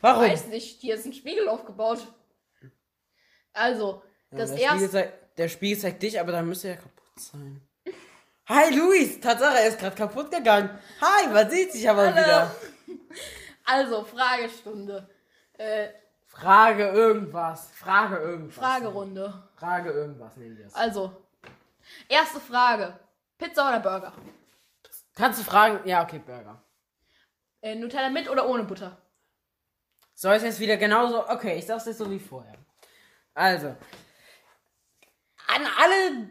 Warum? 0.00 0.22
weiß 0.24 0.46
nicht, 0.48 0.80
hier 0.80 0.94
ist 0.94 1.06
ein 1.06 1.12
Spiegel 1.12 1.48
aufgebaut. 1.48 2.06
Also, 3.52 4.02
Ja, 4.30 4.38
das 4.38 4.50
der, 4.50 4.56
Spiegel 4.58 4.72
erste, 4.82 4.90
zeigt, 4.90 5.38
der 5.38 5.48
Spiegel 5.48 5.78
zeigt 5.78 6.02
dich, 6.02 6.20
aber 6.20 6.32
dann 6.32 6.46
müsste 6.48 6.68
er 6.68 6.76
kaputt 6.76 7.20
sein. 7.20 7.60
Hi 8.48 8.74
Luis, 8.74 9.20
Tatsache, 9.20 9.58
er 9.58 9.68
ist 9.68 9.78
gerade 9.78 9.96
kaputt 9.96 10.30
gegangen. 10.30 10.70
Hi, 11.00 11.28
man 11.28 11.50
sieht 11.50 11.72
sich 11.72 11.88
aber 11.90 12.06
Hallo. 12.14 12.16
wieder. 12.16 12.54
also 13.64 14.04
Fragestunde, 14.04 15.08
äh, 15.58 15.88
Frage 16.26 16.88
irgendwas. 16.88 17.70
Frage 17.72 18.16
irgendwas. 18.16 18.56
Fragerunde. 18.64 19.48
Frage 19.56 19.90
irgendwas 19.90 20.36
nehmen 20.36 20.56
wir 20.56 20.66
es. 20.66 20.74
Also, 20.74 21.14
erste 22.08 22.40
Frage, 22.40 22.98
Pizza 23.38 23.68
oder 23.68 23.80
Burger? 23.80 24.12
Kannst 25.14 25.40
du 25.40 25.44
fragen? 25.44 25.86
Ja, 25.88 26.02
okay, 26.04 26.18
Burger. 26.20 26.62
Äh, 27.60 27.74
Nutella 27.74 28.08
mit 28.10 28.28
oder 28.28 28.48
ohne 28.48 28.64
Butter? 28.64 28.96
Soll 30.14 30.34
es 30.34 30.42
jetzt 30.42 30.60
wieder 30.60 30.76
genauso? 30.76 31.28
Okay, 31.28 31.56
ich 31.58 31.66
sag's 31.66 31.86
jetzt 31.86 31.98
so 31.98 32.10
wie 32.10 32.18
vorher. 32.20 32.56
Also, 33.34 33.68
an 35.46 35.66
alle. 35.78 36.30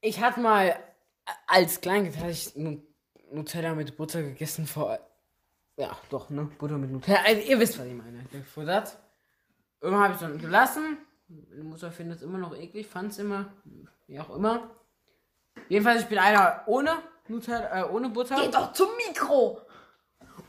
Ich 0.00 0.20
hatte 0.20 0.40
mal 0.40 0.76
als 1.46 1.80
Kleinkind 1.80 2.16
hatte 2.18 2.30
ich 2.30 2.56
Nu- 2.56 2.82
Nutella 3.32 3.74
mit 3.74 3.96
Butter 3.96 4.22
gegessen 4.22 4.66
vor. 4.66 4.98
Ja, 5.80 5.96
doch, 6.10 6.28
ne? 6.28 6.50
Butter 6.58 6.76
mit 6.76 6.90
Nutella. 6.90 7.20
Also, 7.24 7.40
ihr 7.40 7.58
wisst, 7.58 7.78
was 7.78 7.86
ich 7.86 7.94
meine. 7.94 8.22
Gefuttert. 8.30 8.98
Irgendwann 9.80 10.04
habe 10.04 10.14
ich 10.14 10.20
dann 10.20 10.38
gelassen. 10.38 10.98
Meine 11.26 11.64
Mutter 11.64 11.90
findet 11.90 12.18
es 12.18 12.22
immer 12.22 12.36
noch 12.36 12.54
eklig, 12.54 12.86
fand 12.86 13.12
es 13.12 13.18
immer. 13.18 13.50
Wie 14.06 14.20
auch 14.20 14.28
immer. 14.36 14.68
Jedenfalls, 15.70 16.02
ich 16.02 16.08
bin 16.08 16.18
einer 16.18 16.64
ohne 16.66 16.98
Nutella, 17.28 17.80
äh, 17.80 17.88
ohne 17.90 18.10
Butter. 18.10 18.36
Geht 18.36 18.54
doch 18.54 18.74
zum 18.74 18.88
Mikro! 18.98 19.62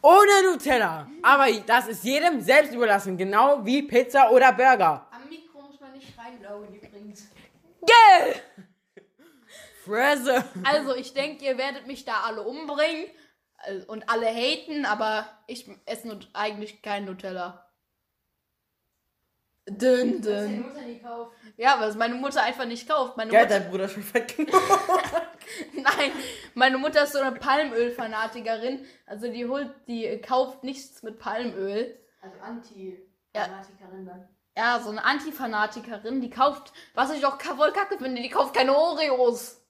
Ohne 0.01 0.51
Nutella. 0.51 1.07
Aber 1.23 1.49
das 1.65 1.87
ist 1.87 2.03
jedem 2.03 2.41
selbst 2.41 2.73
überlassen. 2.73 3.15
Genau 3.15 3.65
wie 3.65 3.83
Pizza 3.83 4.31
oder 4.31 4.51
Burger. 4.51 5.07
Am 5.11 5.29
Mikro 5.29 5.61
muss 5.61 5.79
man 5.79 5.93
nicht 5.93 6.13
reinlaufen 6.17 6.75
übrigens. 6.75 7.29
Gell! 7.85 9.05
Fresse. 9.85 10.43
Also, 10.65 10.93
ich 10.93 11.13
denke, 11.13 11.45
ihr 11.45 11.57
werdet 11.57 11.87
mich 11.87 12.03
da 12.03 12.23
alle 12.25 12.41
umbringen 12.41 13.05
und 13.87 14.09
alle 14.09 14.27
haten, 14.27 14.85
aber 14.85 15.27
ich 15.47 15.69
esse 15.85 16.07
nut 16.07 16.29
eigentlich 16.33 16.81
kein 16.81 17.05
Nutella. 17.05 17.67
Dünn, 19.69 20.21
dünn. 20.21 20.63
Mutter 20.63 20.81
nie 20.81 20.99
kauft. 20.99 21.31
Ja, 21.55 21.79
weil 21.79 21.89
es 21.89 21.95
meine 21.95 22.15
Mutter 22.15 22.41
einfach 22.41 22.65
nicht 22.65 22.89
kauft. 22.89 23.15
Meine 23.15 23.31
Ja, 23.31 23.41
Mutter, 23.43 23.59
dein 23.59 23.69
Bruder 23.69 23.87
schon 23.87 24.13
weggenommen. 24.13 24.59
nein, 25.73 26.11
meine 26.55 26.77
Mutter 26.77 27.03
ist 27.03 27.13
so 27.13 27.19
eine 27.19 27.37
Palmöl-Fanatikerin. 27.37 28.85
Also 29.05 29.31
die 29.31 29.45
holt, 29.45 29.69
die 29.87 30.19
kauft 30.21 30.63
nichts 30.63 31.03
mit 31.03 31.19
Palmöl. 31.19 31.97
Also 32.21 32.37
Anti-Fanatikerin 32.39 34.05
dann. 34.05 34.27
Ja, 34.57 34.79
so 34.79 34.89
eine 34.89 35.03
Anti-Fanatikerin, 35.05 36.21
die 36.21 36.29
kauft, 36.29 36.73
was 36.93 37.11
ich 37.11 37.25
auch 37.25 37.39
voll 37.39 37.71
kacke 37.71 37.97
finde, 37.97 38.21
die 38.21 38.29
kauft 38.29 38.55
keine 38.55 38.75
Oreos. 38.75 39.60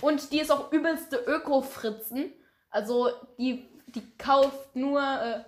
Und 0.00 0.32
die 0.32 0.40
ist 0.40 0.50
auch 0.50 0.72
übelste 0.72 1.16
Öko-Fritzen. 1.16 2.32
Also 2.70 3.10
die, 3.38 3.68
die 3.88 4.02
kauft 4.16 4.76
nur, 4.76 5.00
äh, 5.00 5.44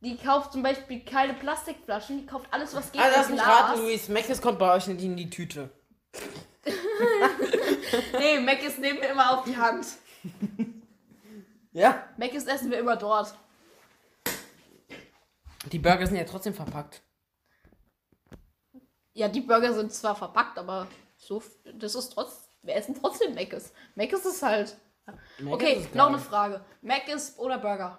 die 0.00 0.16
kauft 0.16 0.52
zum 0.52 0.62
Beispiel 0.62 1.04
keine 1.04 1.34
Plastikflaschen, 1.34 2.18
die 2.18 2.26
kauft 2.26 2.46
alles, 2.50 2.74
was 2.74 2.90
geht 2.90 3.00
in 3.00 3.10
lass 3.14 3.28
mich 3.28 3.40
raten, 3.40 3.80
Luis. 3.80 4.08
Meckes 4.08 4.40
kommt 4.40 4.58
bei 4.58 4.74
euch 4.74 4.86
nicht 4.86 5.02
in 5.02 5.16
die 5.16 5.30
Tüte. 5.30 5.70
Nee, 8.18 8.38
Mc's 8.38 8.78
nehmen 8.78 9.00
wir 9.00 9.10
immer 9.10 9.38
auf 9.38 9.44
die 9.44 9.56
Hand. 9.56 9.86
Ja? 11.72 12.06
Mc's 12.16 12.44
essen 12.44 12.70
wir 12.70 12.78
immer 12.78 12.96
dort. 12.96 13.34
Die 15.70 15.78
Burger 15.78 16.06
sind 16.06 16.16
ja 16.16 16.24
trotzdem 16.24 16.54
verpackt. 16.54 17.02
Ja, 19.14 19.28
die 19.28 19.40
Burger 19.40 19.74
sind 19.74 19.92
zwar 19.92 20.16
verpackt, 20.16 20.58
aber 20.58 20.86
so, 21.16 21.42
das 21.74 21.94
ist 21.94 22.10
trotz, 22.10 22.48
wir 22.62 22.74
essen 22.74 22.94
trotzdem 22.94 23.34
Mc's. 23.34 23.72
Mc's 23.94 24.24
ist 24.24 24.42
halt. 24.42 24.76
Mc's 25.38 25.52
Okay, 25.52 25.72
ist 25.74 25.94
noch 25.94 26.08
eine 26.08 26.18
Frage. 26.18 26.64
Mc's 26.80 27.38
oder 27.38 27.58
Burger 27.58 27.98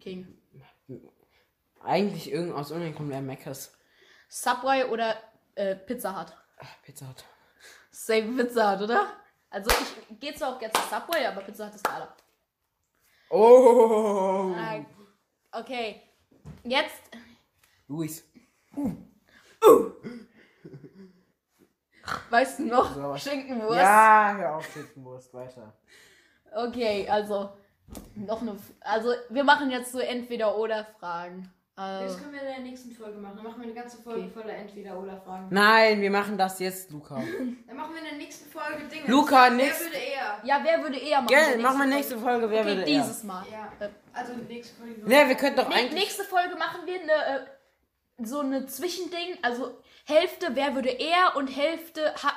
King? 0.00 0.38
Eigentlich 1.82 2.30
irgend, 2.30 2.54
aus 2.54 2.70
irgendeinem 2.70 2.96
Grund 2.96 3.10
wäre 3.10 3.22
Meckes. 3.22 3.76
Subway 4.28 4.84
oder 4.84 5.16
äh, 5.54 5.74
Pizza 5.76 6.18
Hut? 6.18 6.32
Pizza 6.82 7.08
Hut. 7.08 7.24
Safe 7.90 8.22
Pizza 8.22 8.72
Hut, 8.72 8.82
oder? 8.84 9.12
Also 9.50 9.70
ich 9.70 10.20
gehe 10.20 10.34
zwar 10.34 10.54
auch 10.54 10.58
gerne 10.58 10.74
zu 10.74 10.82
Subway, 10.82 11.24
aber 11.24 11.40
Pizza 11.42 11.66
Hut 11.66 11.74
ist 11.74 11.84
geiler. 11.84 12.14
Oh. 13.30 14.54
Äh, 14.56 14.84
okay, 15.52 16.02
jetzt 16.64 17.02
Luis. 17.86 18.24
Weißt 22.30 22.58
du 22.60 22.66
noch 22.66 22.94
So, 22.94 23.16
Schinkenwurst. 23.16 23.76
Ja, 23.80 24.34
hör 24.38 24.56
auf, 24.56 24.72
Schinkenwurst, 24.72 25.32
weiter. 25.34 25.72
Okay, 26.54 27.08
also 27.08 27.50
noch 28.16 28.42
eine. 28.42 28.52
F- 28.52 28.72
Also 28.80 29.12
wir 29.30 29.44
machen 29.44 29.70
jetzt 29.70 29.92
so 29.92 29.98
entweder 29.98 30.56
oder 30.56 30.86
Fragen. 30.98 31.52
Das 31.76 32.18
können 32.20 32.32
wir 32.32 32.40
in 32.40 32.46
der 32.48 32.58
nächsten 32.58 32.90
Folge 32.90 33.18
machen. 33.18 33.36
Dann 33.36 33.44
machen 33.44 33.58
wir 33.60 33.66
eine 33.66 33.74
ganze 33.74 33.98
Folge 34.02 34.22
Okay. 34.22 34.30
voller 34.34 34.52
Entweder-Oder-Fragen. 34.52 35.46
Nein, 35.50 36.00
wir 36.00 36.10
machen 36.10 36.36
das 36.36 36.58
jetzt, 36.58 36.90
Luca. 36.90 37.14
Dann 37.68 37.76
machen 37.76 37.92
wir 37.92 37.98
in 38.00 38.04
der 38.08 38.16
nächsten 38.16 38.50
Folge 38.50 38.82
Dinge. 38.92 39.06
Luca, 39.06 39.44
Wer 39.44 39.50
nächst- 39.52 39.84
würde 39.84 39.96
eher? 39.96 40.38
ja, 40.42 40.60
wer 40.64 40.82
würde 40.82 40.98
eher 40.98 41.18
machen? 41.22 41.28
Gell, 41.36 41.58
machen 41.58 41.78
wir 41.78 41.86
nächste 41.86 42.18
Folge, 42.18 42.50
wer 42.50 42.64
Folge? 42.64 42.68
würde 42.70 42.82
Okay, 42.82 42.94
eher. 42.94 43.02
dieses 43.02 43.22
Mal. 43.22 43.44
Ja. 43.52 43.86
Äh, 43.86 43.90
Also 44.12 44.32
nächste 44.48 44.74
Folge. 44.76 45.00
Ne, 45.08 45.28
wir 45.28 45.34
könnten 45.36 45.56
doch 45.60 45.68
Nee, 45.68 45.74
eigentlich. 45.76 46.02
nächste 46.02 46.24
Folge 46.24 46.56
machen 46.56 46.80
wir 46.84 47.00
eine, 47.00 47.44
äh, 47.44 48.24
so 48.24 48.40
eine 48.40 48.66
Zwischending. 48.66 49.38
Also 49.42 49.78
Hälfte, 50.08 50.48
wer 50.54 50.74
würde 50.74 50.88
er 50.90 51.36
und 51.36 51.48
Hälfte 51.48 52.14
ha 52.22 52.32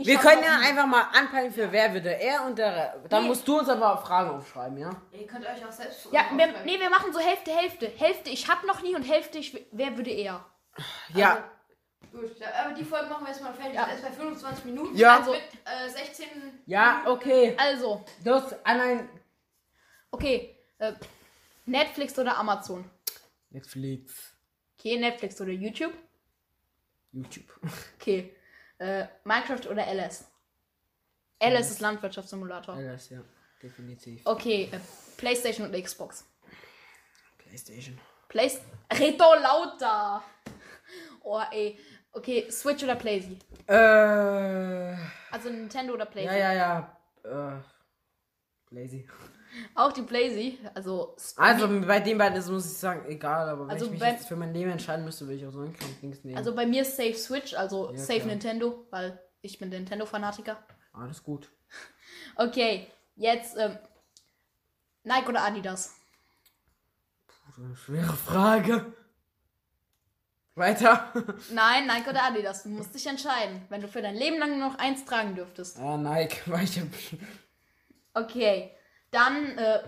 ich 0.00 0.06
Wir 0.06 0.18
können 0.18 0.44
ja 0.44 0.58
einfach 0.60 0.86
mal 0.86 1.02
anpeilen 1.12 1.52
für 1.52 1.72
wer 1.72 1.92
würde 1.92 2.10
er 2.20 2.44
und 2.44 2.56
der. 2.56 2.98
Dann 3.08 3.22
Nee. 3.22 3.28
musst 3.28 3.48
du 3.48 3.58
uns 3.58 3.68
aber 3.68 3.94
auch 3.94 4.06
Fragen 4.06 4.30
aufschreiben, 4.30 4.78
ja? 4.78 4.90
Ihr 5.10 5.26
könnt 5.26 5.44
euch 5.44 5.64
auch 5.66 5.72
selbst 5.72 6.06
Ja, 6.12 6.26
wir, 6.32 6.46
nee, 6.64 6.78
wir 6.78 6.88
machen 6.88 7.12
so 7.12 7.18
Hälfte, 7.18 7.50
Hälfte. 7.52 7.86
Hälfte 7.96 8.30
ich 8.30 8.48
hab 8.48 8.64
noch 8.64 8.80
nie 8.82 8.94
und 8.94 9.02
Hälfte 9.02 9.38
ich, 9.38 9.66
wer 9.72 9.96
würde 9.96 10.10
er. 10.12 10.44
Ja. 11.14 11.50
Gut, 12.12 12.30
da- 12.40 12.64
aber 12.64 12.74
die 12.74 12.84
Folge 12.84 13.06
machen 13.08 13.24
wir 13.26 13.32
jetzt 13.32 13.42
mal 13.42 13.52
fertig. 13.52 13.74
Ja. 13.74 13.86
Das 13.86 13.96
ist 13.96 14.02
bei 14.04 14.12
25 14.12 14.64
Minuten. 14.66 14.96
Ja. 14.96 15.18
Also 15.18 15.32
mit 15.32 15.40
äh, 15.64 15.88
16. 15.88 16.26
Ja, 16.66 17.02
okay. 17.06 17.56
Also, 17.58 18.04
Das 18.22 18.54
allein. 18.64 19.08
okay. 20.12 20.56
Äh, 20.78 20.92
Netflix 21.66 22.16
oder 22.18 22.38
Amazon? 22.38 22.88
Netflix. 23.50 24.32
Okay, 24.78 24.96
Netflix 24.96 25.40
oder 25.40 25.50
YouTube? 25.50 25.92
YouTube. 27.22 27.46
Okay. 28.00 28.34
Äh, 28.78 29.06
Minecraft 29.24 29.66
oder 29.70 29.86
LS? 29.86 30.24
LS 31.40 31.70
ist 31.72 31.80
Landwirtschaftssimulator. 31.80 32.74
Alles, 32.74 33.10
ja. 33.10 33.20
Definitiv. 33.62 34.24
Okay, 34.24 34.68
äh, 34.72 34.78
Playstation 35.16 35.68
oder 35.68 35.80
Xbox? 35.82 36.24
Playstation. 37.38 37.98
Plays 38.28 38.60
Red 38.92 39.20
doch 39.20 39.34
lauter! 39.40 40.22
Oh, 41.22 41.42
ey. 41.50 41.78
Okay, 42.12 42.50
Switch 42.50 42.82
oder 42.84 42.94
Playsee? 42.96 43.38
Äh. 43.66 44.96
Also 45.30 45.50
Nintendo 45.50 45.94
oder 45.94 46.04
Ja, 46.04 46.10
Playsee? 46.10 46.38
ja, 46.38 46.52
ja. 46.52 46.96
Äh. 47.24 48.74
Lazy. 48.74 49.08
Auch 49.74 49.92
die 49.92 50.02
Playsee. 50.02 50.58
Also, 50.74 51.16
Also 51.36 51.68
bei 51.86 52.00
den 52.00 52.18
beiden 52.18 52.38
ist, 52.38 52.48
muss 52.48 52.66
ich 52.66 52.76
sagen, 52.78 53.04
egal, 53.08 53.48
aber 53.48 53.64
wenn 53.66 53.70
Also 53.70 53.86
ich 53.86 53.92
mich 53.92 54.00
jetzt 54.00 54.28
für 54.28 54.36
mein 54.36 54.52
Leben 54.54 54.70
entscheiden 54.70 55.04
müsste, 55.04 55.26
würde 55.26 55.36
ich 55.36 55.46
auch 55.46 55.52
so 55.52 55.60
einen 55.60 55.76
Kampfdings 55.76 56.24
nehmen. 56.24 56.36
also 56.36 56.54
bei 56.54 56.66
mir 56.66 56.82
ist 56.82 56.96
Safe 56.96 57.14
Switch, 57.14 57.54
also 57.54 57.90
Ja, 57.92 57.98
Safe 57.98 58.18
klar. 58.20 58.28
Nintendo, 58.28 58.86
weil 58.90 59.20
ich 59.40 59.58
bin 59.58 59.68
Nintendo-Fanatiker. 59.70 60.56
Alles 60.92 61.22
gut. 61.22 61.48
Okay, 62.36 62.86
jetzt 63.16 63.56
ähm, 63.56 63.78
Nike 65.04 65.28
oder 65.28 65.42
Adidas? 65.44 65.94
Puh, 67.26 67.62
eine 67.62 67.76
schwere 67.76 68.12
Frage. 68.14 68.92
Weiter. 70.54 71.12
Nein, 71.52 71.86
Nike 71.86 72.10
oder 72.10 72.24
Adidas. 72.24 72.64
Du 72.64 72.70
musst 72.70 72.92
dich 72.94 73.06
entscheiden, 73.06 73.62
wenn 73.68 73.80
du 73.80 73.86
für 73.88 74.02
dein 74.02 74.16
Leben 74.16 74.38
lang 74.38 74.58
nur 74.58 74.68
noch 74.70 74.78
eins 74.78 75.04
tragen 75.04 75.36
dürftest. 75.36 75.78
ah, 75.78 75.96
Nike, 75.96 76.40
weil 76.46 76.64
ich. 76.64 76.80
Okay, 78.14 78.72
dann, 79.10 79.56
äh, 79.58 79.80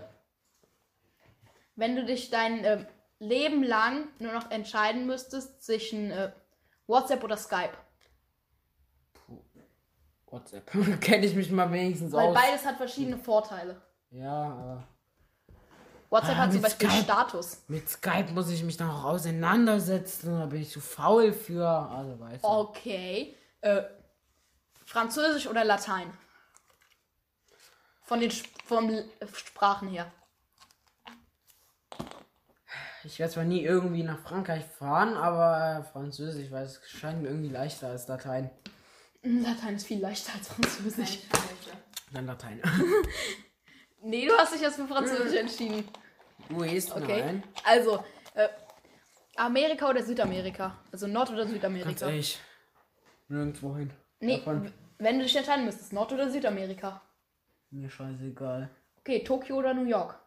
wenn 1.75 1.95
du 1.95 2.05
dich 2.05 2.29
dein, 2.29 2.63
äh, 2.63 2.85
Leben 3.19 3.61
lang 3.61 4.07
nur 4.17 4.33
noch 4.33 4.49
entscheiden 4.49 5.05
müsstest 5.05 5.61
zwischen 5.63 6.09
äh, 6.09 6.31
WhatsApp 6.87 7.23
oder 7.23 7.37
Skype. 7.37 7.69
WhatsApp. 10.25 10.71
Kenne 11.01 11.25
ich 11.25 11.35
mich 11.35 11.51
mal 11.51 11.71
wenigstens 11.71 12.13
Weil 12.13 12.29
aus. 12.29 12.33
beides 12.35 12.65
hat 12.65 12.77
verschiedene 12.77 13.17
Vorteile. 13.17 13.79
Ja, 14.09 14.31
aber 14.43 14.83
WhatsApp 16.09 16.35
Ah, 16.35 16.37
hat 16.39 16.51
zum 16.53 16.61
Beispiel 16.61 16.89
Skype. 16.89 17.03
Status. 17.03 17.63
mit 17.67 17.87
Skype 17.89 18.31
muss 18.33 18.49
ich 18.49 18.63
mich 18.63 18.75
dann 18.77 18.89
auch 18.89 19.03
auseinandersetzen. 19.05 20.39
Da 20.39 20.45
bin 20.47 20.61
ich 20.61 20.71
zu 20.71 20.79
faul 20.81 21.31
für. 21.31 21.65
Also 21.67 22.19
weißt 22.19 22.43
du. 22.43 22.47
Okay. 22.47 23.35
Äh, 23.61 23.83
Französisch 24.85 25.47
oder 25.47 25.63
Latein? 25.63 26.11
Von 28.11 28.19
den 28.19 28.27
Sp 28.35 28.51
vom 28.65 28.91
Sprachen 29.33 29.87
her. 29.87 30.11
Ich 33.05 33.17
werde 33.19 33.31
zwar 33.31 33.45
nie 33.45 33.63
irgendwie 33.63 34.03
nach 34.03 34.19
Frankreich 34.19 34.65
fahren, 34.65 35.15
aber 35.15 35.79
äh, 35.79 35.83
Französisch, 35.93 36.51
weil 36.51 36.65
es 36.65 36.81
scheint 36.89 37.21
mir 37.21 37.29
irgendwie 37.29 37.47
leichter 37.47 37.87
als 37.87 38.09
Latein. 38.09 38.49
Hm, 39.21 39.43
Latein 39.43 39.77
ist 39.77 39.87
viel 39.87 40.01
leichter 40.01 40.33
als 40.37 40.49
Französisch. 40.49 41.19
Dann 42.11 42.25
Latein. 42.25 42.61
Nee, 44.03 44.27
du 44.27 44.33
hast 44.37 44.53
dich 44.55 44.61
jetzt 44.61 44.75
für 44.75 44.87
Französisch 44.87 45.39
entschieden. 45.39 45.87
Luis, 46.49 46.91
Okay. 46.91 47.21
nein. 47.23 47.43
Also, 47.63 48.03
äh, 48.33 48.49
Amerika 49.37 49.89
oder 49.89 50.03
Südamerika? 50.03 50.83
Also 50.91 51.07
Nord- 51.07 51.29
oder 51.29 51.43
Ganz 51.45 51.51
Südamerika? 51.51 52.07
ehrlich. 52.07 52.41
Nirgendwo 53.29 53.77
hin. 53.77 53.93
Nee, 54.19 54.39
Davon. 54.39 54.69
wenn 54.97 55.17
du 55.17 55.23
dich 55.23 55.35
entscheiden 55.37 55.63
müsstest, 55.63 55.93
Nord- 55.93 56.11
oder 56.11 56.29
Südamerika? 56.29 57.01
Mir 57.71 57.89
scheißegal. 57.89 58.69
Okay, 58.99 59.23
Tokio 59.23 59.57
oder 59.57 59.73
New 59.73 59.85
York? 59.85 60.19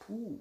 Puh. 0.00 0.40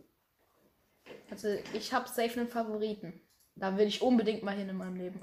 Also, 1.30 1.50
ich 1.74 1.94
habe 1.94 2.08
safe 2.08 2.40
einen 2.40 2.50
Favoriten. 2.50 3.14
Da 3.56 3.78
will 3.78 3.88
ich 3.88 4.02
unbedingt 4.02 4.44
mal 4.44 4.56
hin 4.56 4.70
in 4.70 4.78
meinem 4.78 4.96
Leben. 4.96 5.22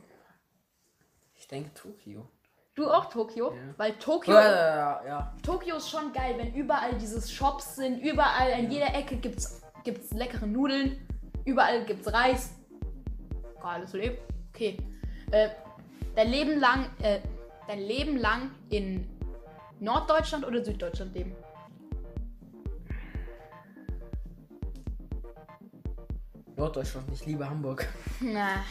Ich 1.34 1.48
denke 1.48 1.72
Tokio. 1.74 2.28
Du 2.74 2.90
auch 2.90 3.06
Tokio? 3.06 3.52
Ja. 3.54 3.60
Weil 3.76 3.92
Tokio, 3.98 4.34
Ja, 4.34 5.04
ja. 5.06 5.36
Tokio 5.42 5.76
ist 5.76 5.90
schon 5.90 6.12
geil, 6.12 6.34
wenn 6.38 6.54
überall 6.54 6.94
diese 6.98 7.20
Shops 7.26 7.76
sind, 7.76 8.00
überall 8.00 8.50
in 8.58 8.70
jeder 8.70 8.92
Ecke 8.94 9.16
gibt's, 9.16 9.62
gibt's 9.84 10.12
leckere 10.12 10.46
Nudeln, 10.46 11.06
überall 11.44 11.84
gibt's 11.84 12.12
Reis. 12.12 12.54
Geiles 13.60 13.92
Leben. 13.92 14.18
Okay. 14.52 14.76
Äh, 15.30 15.50
dein 16.16 16.28
Leben 16.30 16.58
lang, 16.58 16.90
äh, 17.00 17.20
dein 17.68 17.80
Leben 17.80 18.16
lang 18.16 18.50
in 18.70 19.06
Norddeutschland 19.80 20.46
oder 20.46 20.64
Süddeutschland 20.64 21.14
leben? 21.14 21.34
Norddeutschland, 26.56 27.08
ich 27.12 27.26
liebe 27.26 27.48
Hamburg. 27.48 27.88
Na. 28.20 28.64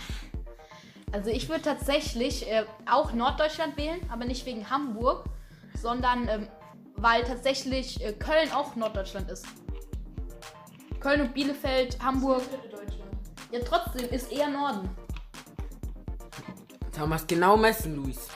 Also 1.11 1.29
ich 1.29 1.47
würde 1.47 1.61
tatsächlich 1.61 2.49
äh, 2.49 2.65
auch 2.89 3.13
Norddeutschland 3.13 3.77
wählen, 3.77 3.99
aber 4.09 4.25
nicht 4.25 4.45
wegen 4.45 4.69
Hamburg, 4.69 5.25
sondern 5.79 6.27
ähm, 6.27 6.47
weil 6.95 7.23
tatsächlich 7.23 8.03
äh, 8.03 8.13
Köln 8.13 8.51
auch 8.51 8.75
Norddeutschland 8.75 9.29
ist. 9.29 9.45
Köln 10.99 11.21
und 11.21 11.33
Bielefeld, 11.33 12.01
Hamburg. 12.01 12.43
Ja, 13.51 13.59
trotzdem 13.63 14.09
ist 14.09 14.31
eher 14.31 14.49
Norden. 14.49 14.89
Da 16.95 17.05
muss 17.05 17.27
genau 17.27 17.57
messen, 17.57 17.95
Luis. 17.95 18.27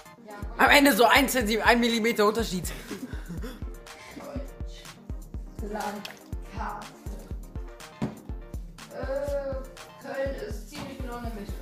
Am 0.58 0.70
Ende 0.70 0.94
so 0.94 1.06
1 1.06 1.32
cm, 1.32 1.62
1 1.62 1.80
mm 1.80 2.22
Unterschied. 2.26 2.72
Landkarte. 5.62 6.88
Äh, 8.94 10.04
Köln 10.04 10.36
ist 10.48 10.70
ziemlich 10.70 10.98
genau 10.98 11.18
in 11.18 11.24
der 11.24 11.34
Mitte. 11.34 11.54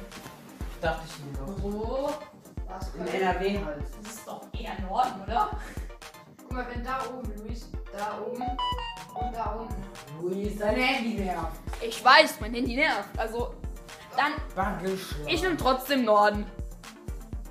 Dachte 0.81 1.01
ich 1.07 1.25
mir 1.25 1.33
doch. 1.45 1.63
Wo? 1.63 2.13
Was 2.67 2.87
In 2.95 3.05
Köln? 3.05 3.21
NRW 3.21 3.65
halt. 3.65 3.83
Das 4.03 4.13
ist 4.13 4.27
doch 4.27 4.41
eher 4.53 4.79
Norden, 4.81 5.21
oder? 5.23 5.59
Guck 6.37 6.51
mal, 6.53 6.65
wenn 6.73 6.83
da 6.83 6.99
oben, 7.09 7.33
Luis, 7.43 7.67
da 7.91 8.19
oben 8.25 8.43
und 9.15 9.35
da 9.35 9.45
unten. 9.59 9.83
Luis, 10.21 10.57
dein 10.57 10.75
Handy 10.75 11.15
nervt. 11.23 11.57
Ich 11.81 12.03
weiß, 12.03 12.39
mein 12.39 12.53
Handy 12.53 12.75
nervt. 12.75 13.09
Also, 13.17 13.55
dann, 14.15 14.33
Wackelschlag. 14.55 15.19
ich 15.27 15.41
nehme 15.41 15.57
trotzdem 15.57 16.05
Norden. 16.05 16.45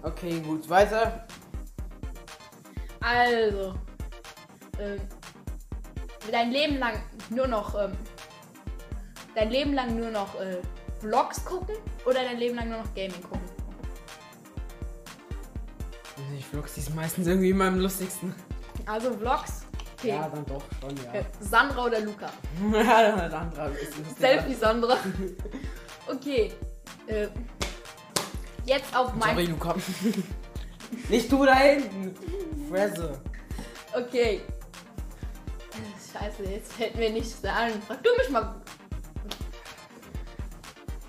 Okay, 0.02 0.40
gut, 0.40 0.68
weiter. 0.68 1.26
Also, 3.04 3.74
ähm, 4.78 5.00
dein 6.32 6.50
Leben 6.50 6.78
lang 6.78 6.94
nur 7.28 7.46
noch, 7.46 7.74
ähm, 7.74 7.92
dein 9.34 9.50
Leben 9.50 9.74
lang 9.74 9.94
nur 9.94 10.10
noch 10.10 10.40
äh, 10.40 10.56
Vlogs 11.00 11.44
gucken 11.44 11.74
oder 12.06 12.22
dein 12.24 12.38
Leben 12.38 12.56
lang 12.56 12.70
nur 12.70 12.78
noch 12.78 12.94
Gaming 12.94 13.22
gucken? 13.22 13.42
Ich 16.38 16.46
vlogs 16.46 16.74
die 16.74 16.80
ist 16.80 16.94
meistens 16.94 17.26
irgendwie 17.26 17.50
immer 17.50 17.66
am 17.66 17.78
lustigsten. 17.78 18.34
Also 18.86 19.12
Vlogs. 19.12 19.66
Okay. 19.98 20.08
Ja, 20.08 20.28
dann 20.28 20.46
doch 20.46 20.62
schon, 20.80 20.96
ja. 20.96 21.20
Sandra 21.40 21.84
oder 21.84 22.00
Luca? 22.00 22.30
ja, 22.72 23.68
ist 23.68 23.98
lustiger. 23.98 24.18
Selfie 24.18 24.54
Sandra. 24.54 24.96
Okay. 26.06 26.52
Äh, 27.06 27.28
jetzt 28.66 28.94
auf 28.94 29.14
mein. 29.14 29.30
Sorry, 29.30 29.46
Luca. 29.46 29.74
Nicht 31.08 31.30
du 31.30 31.44
da 31.44 31.54
hinten. 31.56 32.14
Fresse. 32.70 33.20
Okay. 33.94 34.40
Scheiße, 36.12 36.44
jetzt 36.50 36.72
fällt 36.72 36.96
mir 36.96 37.10
nichts 37.10 37.44
an. 37.44 37.70
Frag 37.86 38.02
du 38.02 38.10
mich 38.16 38.30
mal. 38.30 38.54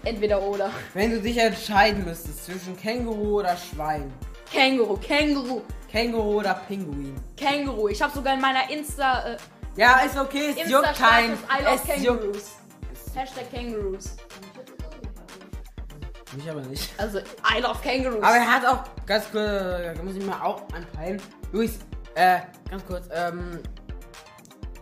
Entweder 0.03 0.41
oder. 0.41 0.69
Wenn 0.93 1.11
du 1.11 1.21
dich 1.21 1.37
entscheiden 1.37 2.03
müsstest 2.05 2.45
zwischen 2.45 2.77
Känguru 2.77 3.39
oder 3.39 3.55
Schwein. 3.57 4.11
Känguru, 4.51 4.97
Känguru, 4.97 5.61
Känguru 5.91 6.39
oder 6.39 6.53
Pinguin. 6.67 7.15
Känguru. 7.35 7.87
Ich 7.89 8.01
habe 8.01 8.13
sogar 8.13 8.35
in 8.35 8.41
meiner 8.41 8.69
Insta. 8.69 9.33
Äh, 9.33 9.37
Ja, 9.75 9.99
ist 10.01 10.17
okay, 10.17 10.53
es 10.57 10.69
juckt 10.69 10.93
kein. 10.95 11.33
Es 11.33 12.03
juckt. 12.03 12.37
Hashtag 13.15 13.51
Kangaroos. 13.51 14.15
Mich 16.35 16.49
aber 16.49 16.61
nicht. 16.61 16.93
Also, 16.99 17.19
I 17.19 17.61
love 17.61 17.79
Kangaroos. 17.81 18.23
Aber 18.23 18.35
er 18.35 18.51
hat 18.51 18.65
auch, 18.65 18.83
ganz 19.05 19.25
kurz, 19.31 19.45
da 19.95 20.03
muss 20.03 20.15
ich 20.15 20.25
mal 20.25 20.41
auch 20.41 20.63
anpeilen. 20.73 21.21
Luis, 21.51 21.79
äh, 22.15 22.39
ganz 22.69 22.85
kurz, 22.85 23.07
ähm, 23.13 23.59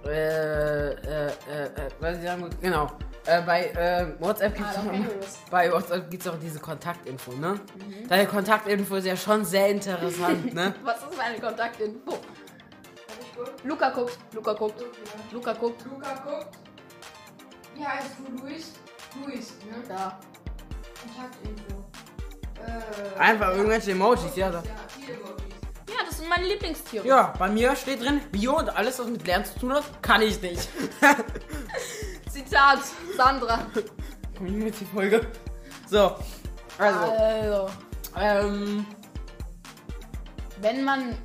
äh, 0.05 0.09
äh, 0.09 0.91
äh, 0.95 1.27
äh, 1.27 1.71
was 1.99 2.17
ich 2.17 2.23
sagen 2.23 2.41
wollte, 2.41 2.57
genau. 2.57 2.87
Äh, 3.25 3.41
bei 3.43 3.67
äh, 3.67 4.07
WhatsApp 4.19 4.53
gibt's 4.55 4.75
Ah, 4.75 4.81
auch, 4.81 5.49
bei 5.49 5.71
WhatsApp 5.71 6.09
gibt's 6.11 6.27
auch 6.27 6.37
diese 6.41 6.59
Kontaktinfo, 6.59 7.31
ne? 7.33 7.57
Deine 8.09 8.27
Kontaktinfo 8.27 8.95
ist 8.95 9.05
ja 9.05 9.15
schon 9.15 9.45
sehr 9.45 9.69
interessant, 9.69 10.53
ne? 10.53 10.75
Was 10.83 10.97
ist 10.97 11.17
meine 11.17 11.39
Kontaktinfo? 11.39 12.11
Hab 12.11 12.19
ich 13.21 13.35
gut? 13.35 13.51
Luca 13.63 13.89
guckt, 13.91 14.17
Luca 14.33 14.53
guckt, 14.53 14.83
Luca 15.31 15.53
guckt. 15.53 15.85
Luca 15.85 16.13
guckt. 16.15 16.57
Wie 17.75 17.85
heißt 17.85 18.09
du, 18.19 18.43
Luis? 18.43 18.73
Luis, 19.25 19.53
ne? 19.69 19.75
Da. 19.87 20.19
Kontaktinfo. 21.03 21.85
Äh, 23.15 23.19
Einfach 23.19 23.49
irgendwelche 23.51 23.91
Emojis, 23.91 24.35
ja. 24.35 24.49
Da. 24.51 24.63
Ja, 25.89 25.99
das 26.07 26.17
sind 26.17 26.29
meine 26.29 26.45
Lieblingstiere. 26.47 27.05
Ja, 27.07 27.33
bei 27.37 27.49
mir 27.49 27.75
steht 27.75 28.01
drin, 28.01 28.21
Bio 28.31 28.57
und 28.57 28.69
alles, 28.69 28.99
was 28.99 29.07
mit 29.07 29.25
Lernen 29.27 29.45
zu 29.45 29.59
tun 29.59 29.73
hat, 29.73 29.83
kann 30.01 30.21
ich 30.21 30.41
nicht. 30.41 30.67
Zitat, 32.31 32.79
Sandra. 33.15 33.59
Komm 34.37 34.47
ich 34.47 34.53
mit 34.53 34.79
die 34.79 34.85
Folge. 34.85 35.27
So, 35.89 36.15
also, 36.79 36.99
Also, 36.99 37.69
ähm, 38.19 38.85
wenn 40.61 40.83
man. 40.83 41.15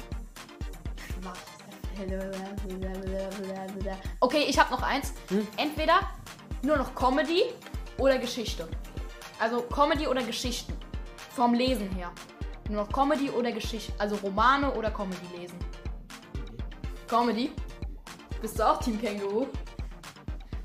Okay, 4.20 4.44
ich 4.48 4.58
habe 4.58 4.70
noch 4.70 4.82
eins. 4.82 5.12
Entweder 5.56 6.00
nur 6.62 6.76
noch 6.76 6.94
Comedy 6.94 7.44
oder 7.96 8.18
Geschichte. 8.18 8.68
Also 9.38 9.62
Comedy 9.62 10.06
oder 10.06 10.22
Geschichten. 10.22 10.72
Vom 11.30 11.54
Lesen 11.54 11.88
her. 11.90 12.10
Nur 12.68 12.84
noch 12.84 12.92
Comedy 12.92 13.30
oder 13.30 13.52
Geschichte. 13.52 13.92
Also 13.98 14.16
Romane 14.16 14.72
oder 14.74 14.90
Comedy 14.90 15.26
lesen. 15.38 15.58
Comedy? 17.06 17.52
Bist 18.40 18.58
du 18.58 18.68
auch 18.68 18.80
Team 18.80 19.00
Känguru? 19.00 19.46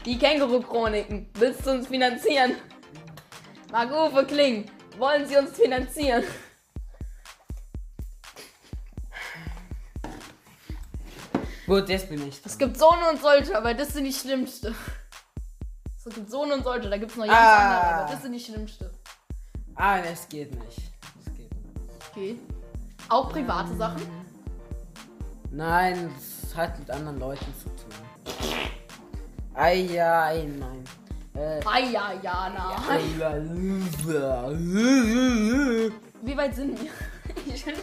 Die 0.06 0.18
Känguru-Chroniken. 0.18 1.30
Willst 1.36 1.66
du 1.66 1.72
uns 1.72 1.88
finanzieren? 1.88 2.56
Marc-Uwe 3.72 4.26
Kling, 4.26 4.70
wollen 4.98 5.26
Sie 5.26 5.36
uns 5.38 5.52
finanzieren? 5.52 6.24
gut, 11.66 11.90
jetzt 11.90 12.08
bin 12.10 12.28
ich. 12.28 12.40
Es 12.46 12.56
gibt 12.58 12.78
so 12.78 12.90
und 12.90 13.20
solche, 13.20 13.58
aber 13.58 13.74
das 13.74 13.94
sind 13.94 14.04
die 14.04 14.14
schlimmste. 14.14 14.76
Es 16.06 16.14
gibt 16.14 16.30
so 16.30 16.42
und 16.42 16.64
solche, 16.64 16.90
da 16.90 16.98
gibt 16.98 17.12
es 17.12 17.18
noch 17.18 17.26
ganz 17.26 17.38
Ah. 17.38 17.58
andere, 17.58 17.96
aber 18.04 18.12
das 18.12 18.22
sind 18.22 18.34
die 18.34 18.40
schlimmste. 18.40 18.92
Ah, 19.76 20.02
das 20.02 20.28
geht 20.28 20.52
nicht. 20.52 20.82
Das 21.24 21.34
geht 21.34 21.50
nicht. 21.56 22.12
Okay. 22.12 22.38
Auch 23.08 23.30
private 23.30 23.74
Sachen. 23.78 24.02
Nein, 25.50 26.12
das 26.14 26.56
hat 26.56 26.78
mit 26.78 26.92
anderen 26.92 27.20
Leuten 27.20 27.46
zu 27.58 27.70
tun. 27.70 27.94
Ei, 29.54 29.76
ja, 29.76 30.26
ei, 30.26 30.44
nein. 30.44 30.84
Äh, 31.36 31.62
Ayayana. 31.66 32.76
Wie 36.22 36.38
weit 36.38 36.56
sind 36.56 36.82
wir? 36.82 36.90
Ich 37.46 37.66
bin 37.66 37.76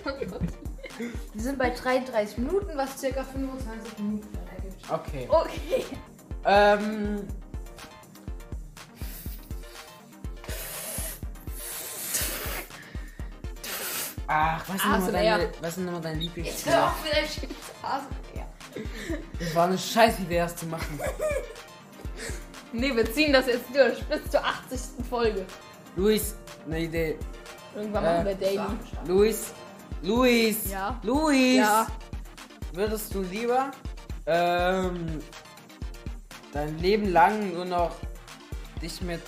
Wir 1.33 1.43
sind 1.43 1.59
bei 1.59 1.71
33 1.71 2.39
Minuten, 2.39 2.77
was 2.77 2.99
circa 2.99 3.25
25 3.25 3.99
Minuten 3.99 4.29
ergibt. 4.55 4.91
okay. 4.91 5.27
okay. 5.31 5.85
Ähm. 6.45 7.27
Ach, 14.33 14.61
was 14.69 14.81
sind, 14.81 14.93
ASMR. 14.93 14.99
nochmal 15.07 15.13
deine, 15.39 15.53
was 15.61 15.75
sind 15.75 15.85
nochmal 15.87 16.01
deine 16.03 16.21
Jetzt 16.21 16.37
Lieblingsspiele? 16.37 16.77
hör 16.77 16.87
auf 16.87 17.05
mit 17.05 17.13
deinem 17.13 17.27
Scheiß 17.27 17.49
ASMR. 17.83 18.47
Das 19.41 19.55
war 19.57 19.67
eine 19.67 19.79
scheiß 19.79 20.19
Idee, 20.21 20.39
das 20.39 20.57
zu 20.57 20.67
machen. 20.67 21.01
Nee, 22.73 22.95
wir 22.95 23.13
ziehen 23.13 23.33
das 23.33 23.47
jetzt 23.49 23.65
durch 23.75 24.01
bis 24.05 24.31
zur 24.31 24.45
80. 24.45 24.79
Folge. 25.09 25.45
Luis, 25.97 26.37
eine 26.67 26.79
Idee. 26.79 27.19
Irgendwann 27.75 28.05
Äh, 28.05 28.13
machen 28.15 28.27
wir 28.27 28.35
Daily. 28.37 28.61
Luis, 29.09 29.53
Luis, 30.03 30.71
Ja. 30.71 31.01
Luis, 31.03 31.57
Ja. 31.57 31.87
würdest 32.73 33.13
du 33.13 33.23
lieber 33.23 33.73
ähm, 34.27 35.21
dein 36.53 36.79
Leben 36.79 37.13
lang 37.13 37.53
nur 37.53 37.65
noch 37.65 37.97
dich 38.81 39.03
mit 39.03 39.23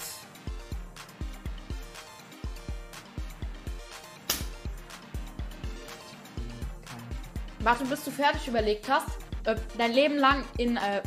Warte, 7.62 7.85
bis 7.85 8.05
du 8.05 8.11
fertig 8.11 8.48
überlegt 8.48 8.88
hast, 8.90 9.09
äh, 9.44 9.55
dein 9.79 9.92
Leben 9.92 10.18
lang 10.18 10.44
in 10.59 10.77
äh, 10.77 11.03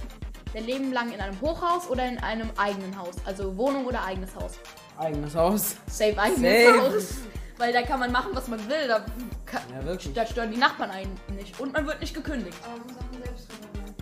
dein 0.54 0.66
Leben 0.66 0.94
lang 0.94 1.12
in 1.12 1.20
einem 1.20 1.40
Hochhaus 1.42 1.88
oder 1.90 2.06
in 2.08 2.18
einem 2.20 2.50
eigenen 2.58 2.98
Haus, 2.98 3.16
also 3.26 3.56
Wohnung 3.58 3.86
oder 3.86 4.04
eigenes 4.04 4.34
Haus. 4.36 4.54
eigenes 4.98 5.36
Haus? 5.36 5.76
Safe 5.88 6.18
eigenes 6.18 6.66
Safe. 6.66 6.82
Haus, 6.96 7.14
weil 7.58 7.74
da 7.74 7.82
kann 7.82 8.00
man 8.00 8.12
machen, 8.12 8.32
was 8.34 8.48
man 8.48 8.60
will. 8.70 8.88
Da, 8.88 9.06
kann, 9.46 9.62
Ja, 9.74 9.84
wirklich. 9.86 10.14
da 10.14 10.26
stören 10.26 10.52
die 10.52 10.58
Nachbarn 10.58 10.92
einen 10.92 11.20
nicht 11.36 11.60
und 11.60 11.74
man 11.74 11.86
wird 11.86 12.00
nicht 12.00 12.14
gekündigt. 12.14 12.58
Aber 12.64 12.78
man 12.78 12.88
muss 12.88 12.96
Sachen 12.96 13.24
selbst 13.24 13.48
reparieren. 13.52 13.96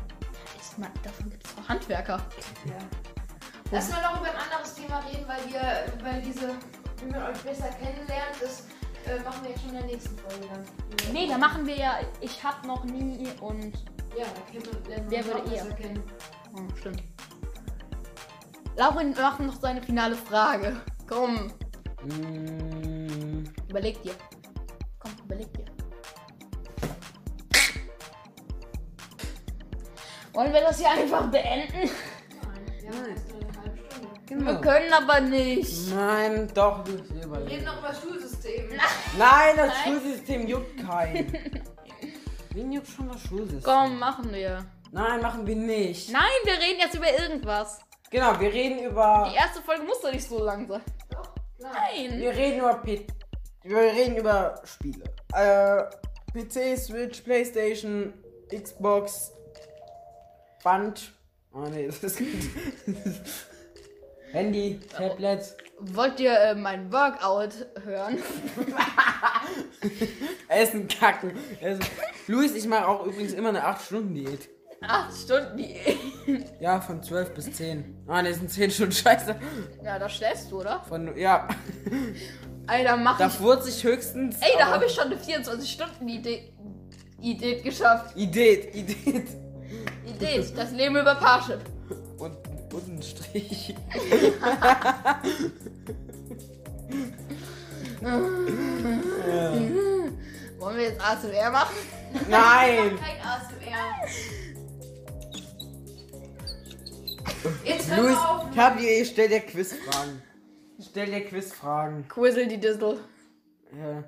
Ich 0.62 0.78
meine, 0.78 0.94
davon 1.04 1.30
gibt 1.32 1.46
es 1.46 1.52
auch 1.64 1.70
Handwerker. 1.70 2.18
Ja. 2.66 2.74
Lass 3.72 3.90
mal 3.90 4.02
noch 4.04 4.20
über 4.22 4.30
ein 4.30 4.38
anderes 4.38 4.76
Thema 4.76 5.00
reden, 5.10 5.26
weil 5.28 5.52
wir, 5.52 6.04
weil 6.04 6.22
diese, 6.22 6.50
wie 7.04 7.12
man 7.12 7.24
euch 7.32 7.40
besser 7.42 7.70
kennenlernt, 7.82 8.36
das 8.40 8.66
äh, 9.08 9.20
machen 9.24 9.44
wir 9.44 9.50
jetzt 9.52 9.62
schon 9.62 9.70
in 9.70 9.76
der 9.78 9.86
nächsten 9.86 10.18
Folge 10.18 10.48
dann. 10.48 11.14
Nee, 11.14 11.28
da 11.28 11.38
machen 11.38 11.66
wir 11.66 11.76
ja, 11.78 12.00
ich 12.22 12.44
hab 12.44 12.66
noch 12.66 12.84
nie 12.86 13.28
und. 13.42 13.74
Ja, 14.18 14.26
da 14.26 14.52
kennt 14.52 14.72
man, 14.72 14.84
lernt 14.90 15.04
man 15.04 15.12
Wer 15.12 15.26
würde 15.26 15.40
auch 15.40 15.44
besser 15.50 15.66
eher? 15.68 15.76
kennen. 15.76 16.04
Oh, 16.56 16.76
stimmt. 16.80 17.04
Laurin, 18.76 19.16
wir 19.16 19.24
machen 19.24 19.48
noch 19.48 19.60
seine 19.60 19.82
finale 19.82 20.16
Frage. 20.16 20.78
Komm, 21.08 21.52
Mm, 22.06 23.46
überleg 23.70 24.02
dir. 24.04 24.12
Komm, 25.00 25.12
überleg 25.24 25.48
dir. 25.54 25.64
Wollen 30.34 30.52
wir 30.54 30.62
das 30.62 30.80
hier 30.80 30.90
einfach 30.92 31.28
beenden? 31.30 31.90
Nein, 32.42 32.82
wir 32.82 32.90
haben 32.90 33.06
erst 33.10 33.30
nur 33.32 33.40
eine 33.40 33.62
halbe 33.62 33.78
Stunde. 33.78 34.10
Wir 34.28 34.38
genau. 34.38 34.62
können 34.62 34.94
aber 34.94 35.20
nicht. 35.22 35.92
Nein, 35.96 36.48
doch, 36.54 36.86
Wir 36.88 37.24
überlegen. 37.24 37.50
reden 37.52 37.66
noch 37.66 37.80
über 37.80 37.94
Schulsystem. 37.94 38.23
Nein, 39.18 39.56
das 39.56 39.68
Nein. 39.68 39.78
Schulsystem 39.84 40.48
juckt 40.48 40.86
keinen. 40.86 41.32
Wen 42.54 42.72
juckt 42.72 42.88
schon 42.88 43.08
das 43.10 43.22
Schulsystem? 43.22 43.64
Komm, 43.64 44.00
machen 44.00 44.32
wir. 44.32 44.66
Nein, 44.92 45.22
machen 45.22 45.48
wir 45.48 45.56
nicht. 45.56 46.12
Nein, 46.12 46.24
wir 46.44 46.54
reden 46.54 46.80
jetzt 46.80 46.96
über 46.96 47.12
irgendwas. 47.20 47.80
Genau, 48.12 48.40
wir 48.40 48.54
reden 48.54 48.80
über. 48.84 49.28
Die 49.32 49.36
erste 49.36 49.62
Folge 49.62 49.84
muss 49.84 50.02
doch 50.02 50.12
nicht 50.12 50.28
so 50.28 50.44
lang 50.44 50.68
sein. 50.68 50.82
Doch. 51.10 51.34
Nein. 51.60 52.20
Wir 52.20 52.32
reden 52.32 52.60
über 52.60 52.76
P 52.76 53.08
Wir 53.64 53.78
reden 53.78 54.18
über 54.18 54.62
Spiele. 54.66 55.04
Äh, 55.34 55.84
PC, 56.32 56.78
Switch, 56.78 57.22
Playstation, 57.22 58.14
Xbox, 58.52 59.32
Band. 60.64 61.12
Oh 61.54 61.62
ne, 61.62 61.88
das 61.88 62.04
ist 62.04 62.18
gut. 62.18 62.28
Handy, 64.34 64.80
Tablet. 64.98 65.56
Wollt 65.80 66.20
ihr 66.20 66.34
äh, 66.38 66.56
mein 66.56 66.92
Workout 66.92 67.54
hören? 67.86 68.18
Essen, 70.48 70.88
kacken. 70.88 71.34
Essen. 71.62 71.86
Luis, 72.28 72.56
ich 72.56 72.68
mache 72.68 72.88
auch 72.88 73.06
übrigens 73.06 73.34
immer 73.34 73.50
eine 73.50 73.64
8-Stunden-Diät. 73.64 74.50
Acht 74.86 75.16
Stunden 75.16 75.56
die. 75.58 75.78
Ja, 76.60 76.82
von 76.82 77.02
12 77.02 77.34
bis 77.36 77.54
10. 77.54 78.04
Ah, 78.08 78.22
ne, 78.22 78.34
sind 78.34 78.50
10 78.52 78.72
Stunden 78.72 78.92
scheiße. 78.92 79.36
Ja, 79.84 79.98
da 80.00 80.10
schläfst 80.10 80.52
du, 80.52 80.60
oder? 80.62 80.84
Von, 80.90 81.16
ja. 81.16 81.48
Alter, 82.68 82.98
mach 82.98 83.18
Da 83.18 83.28
ich. 83.28 83.34
furze 83.34 83.70
ich 83.70 83.84
höchstens. 83.84 84.38
Ey, 84.42 84.52
da 84.58 84.66
habe 84.72 84.86
ich 84.86 84.94
schon 84.94 85.06
eine 85.06 85.16
24-Stunden-Idee 85.16 86.54
Idee 87.22 87.62
geschafft. 87.62 88.18
Idee, 88.18 88.70
Idee. 88.74 89.24
Idee, 90.06 90.46
das 90.56 90.72
Leben 90.72 90.98
über 90.98 91.16
Parship. 91.16 91.60
Strich. 93.34 93.74
Wollen 100.60 100.78
wir 100.78 100.84
jetzt 100.84 101.02
ASMR 101.02 101.50
machen? 101.50 101.76
Nein! 102.30 103.00
Kein 103.00 103.20
ASMR. 103.22 104.08
Jetzt 107.64 107.90
hör 107.90 108.04
Luis, 108.04 108.18
auf. 108.18 108.46
ich 108.52 108.58
hab 108.60 108.78
dir, 108.78 109.02
ich 109.02 109.10
stell 109.10 109.30
dir 109.30 109.40
Quizfragen. 109.40 110.22
Ich 110.78 110.86
stell 110.92 111.08
dir 111.08 111.26
Quizfragen. 111.26 112.08
Quizzle 112.08 112.46
die 112.48 112.60
Dizzle. 112.60 113.00
Ja. 113.76 114.04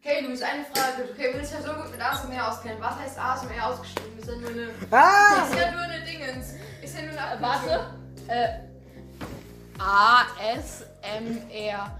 Okay, 0.00 0.20
Luis, 0.24 0.42
eine 0.42 0.64
Frage. 0.64 1.08
Okay, 1.10 1.32
du 1.32 1.38
willst 1.38 1.52
ja 1.52 1.60
so 1.60 1.72
gut 1.72 1.90
mit 1.90 2.00
ASMR 2.00 2.48
auskennen. 2.48 2.80
Was 2.80 3.00
heißt 3.00 3.18
ASMR 3.18 3.66
ausgeschrieben? 3.66 4.16
Ist 4.18 4.28
ja 4.28 4.36
nur 4.36 4.50
eine. 4.50 4.70
Ah! 4.92 5.42
Ist 5.50 5.58
ja 5.58 5.72
nur 5.72 5.80
eine 5.80 6.04
Dingens. 6.04 6.54
Nur 6.94 7.02
eine 7.02 7.16
Äh, 7.16 7.20
Abkürzung. 7.20 7.42
warte. 7.42 7.74
Äh. 8.28 8.48
ASMR. 10.46 11.90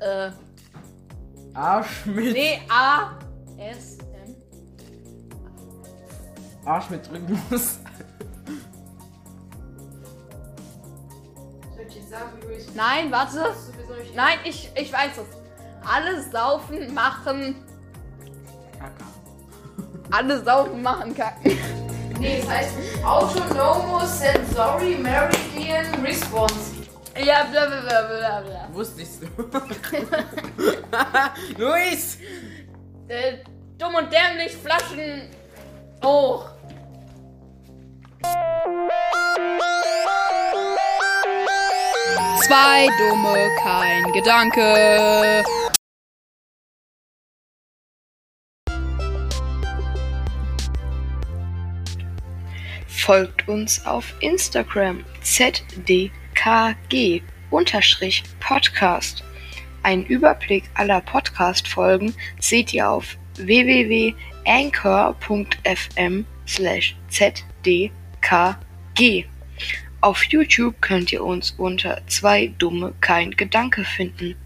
Äh. 0.00 0.30
Arsch 1.54 2.06
mit. 2.06 2.32
Nee, 2.32 2.60
A-S-M. 2.68 4.36
Arsch 6.64 6.90
mit 6.90 7.10
Rhythmus. 7.10 7.78
Soll 11.76 11.86
ich 11.88 11.94
jetzt 11.96 12.10
sagen, 12.10 12.40
Luis? 12.46 12.66
Nein, 12.74 13.10
warte. 13.10 13.54
Nein, 14.14 14.38
ich, 14.44 14.70
ich 14.74 14.92
weiß 14.92 15.18
es. 15.18 15.26
Alle 15.86 16.22
saufen, 16.30 16.92
machen. 16.94 17.56
Kaka. 18.78 19.04
Alle 20.10 20.42
saufen, 20.44 20.82
machen 20.82 21.14
kacken. 21.14 21.52
Nee, 22.18 22.40
es 22.40 22.48
heißt 22.48 22.74
Autonomous 23.04 24.18
Sensory 24.18 24.96
Meridian 24.96 25.86
Response. 26.04 26.74
Ja, 27.16 27.44
bla 27.44 27.66
bla 27.66 27.80
bla 27.80 28.02
bla 28.02 28.40
bla. 28.40 28.68
Wusstest 28.72 29.22
du. 29.22 29.26
Luis! 31.62 32.18
Äh, 33.08 33.38
dumm 33.78 33.94
und 33.94 34.12
dämlich, 34.12 34.56
Flaschen 34.56 35.30
hoch. 36.04 36.50
Zwei 42.42 42.88
Dumme, 42.98 43.50
kein 43.62 44.12
Gedanke. 44.12 45.44
Folgt 53.08 53.48
uns 53.48 53.84
auf 53.86 54.12
Instagram 54.20 55.02
zdkg 55.22 56.12
unterstrich 57.48 58.22
Podcast. 58.38 59.24
Einen 59.82 60.04
Überblick 60.04 60.64
aller 60.74 61.00
Podcast-Folgen 61.00 62.12
seht 62.38 62.74
ihr 62.74 62.90
auf 62.90 63.16
www.anchor.fm 63.36 66.26
zdkg. 67.08 67.90
Auf 70.02 70.24
YouTube 70.24 70.82
könnt 70.82 71.10
ihr 71.10 71.24
uns 71.24 71.52
unter 71.52 72.06
zwei 72.08 72.48
Dumme 72.58 72.92
kein 73.00 73.30
Gedanke 73.30 73.84
finden. 73.84 74.36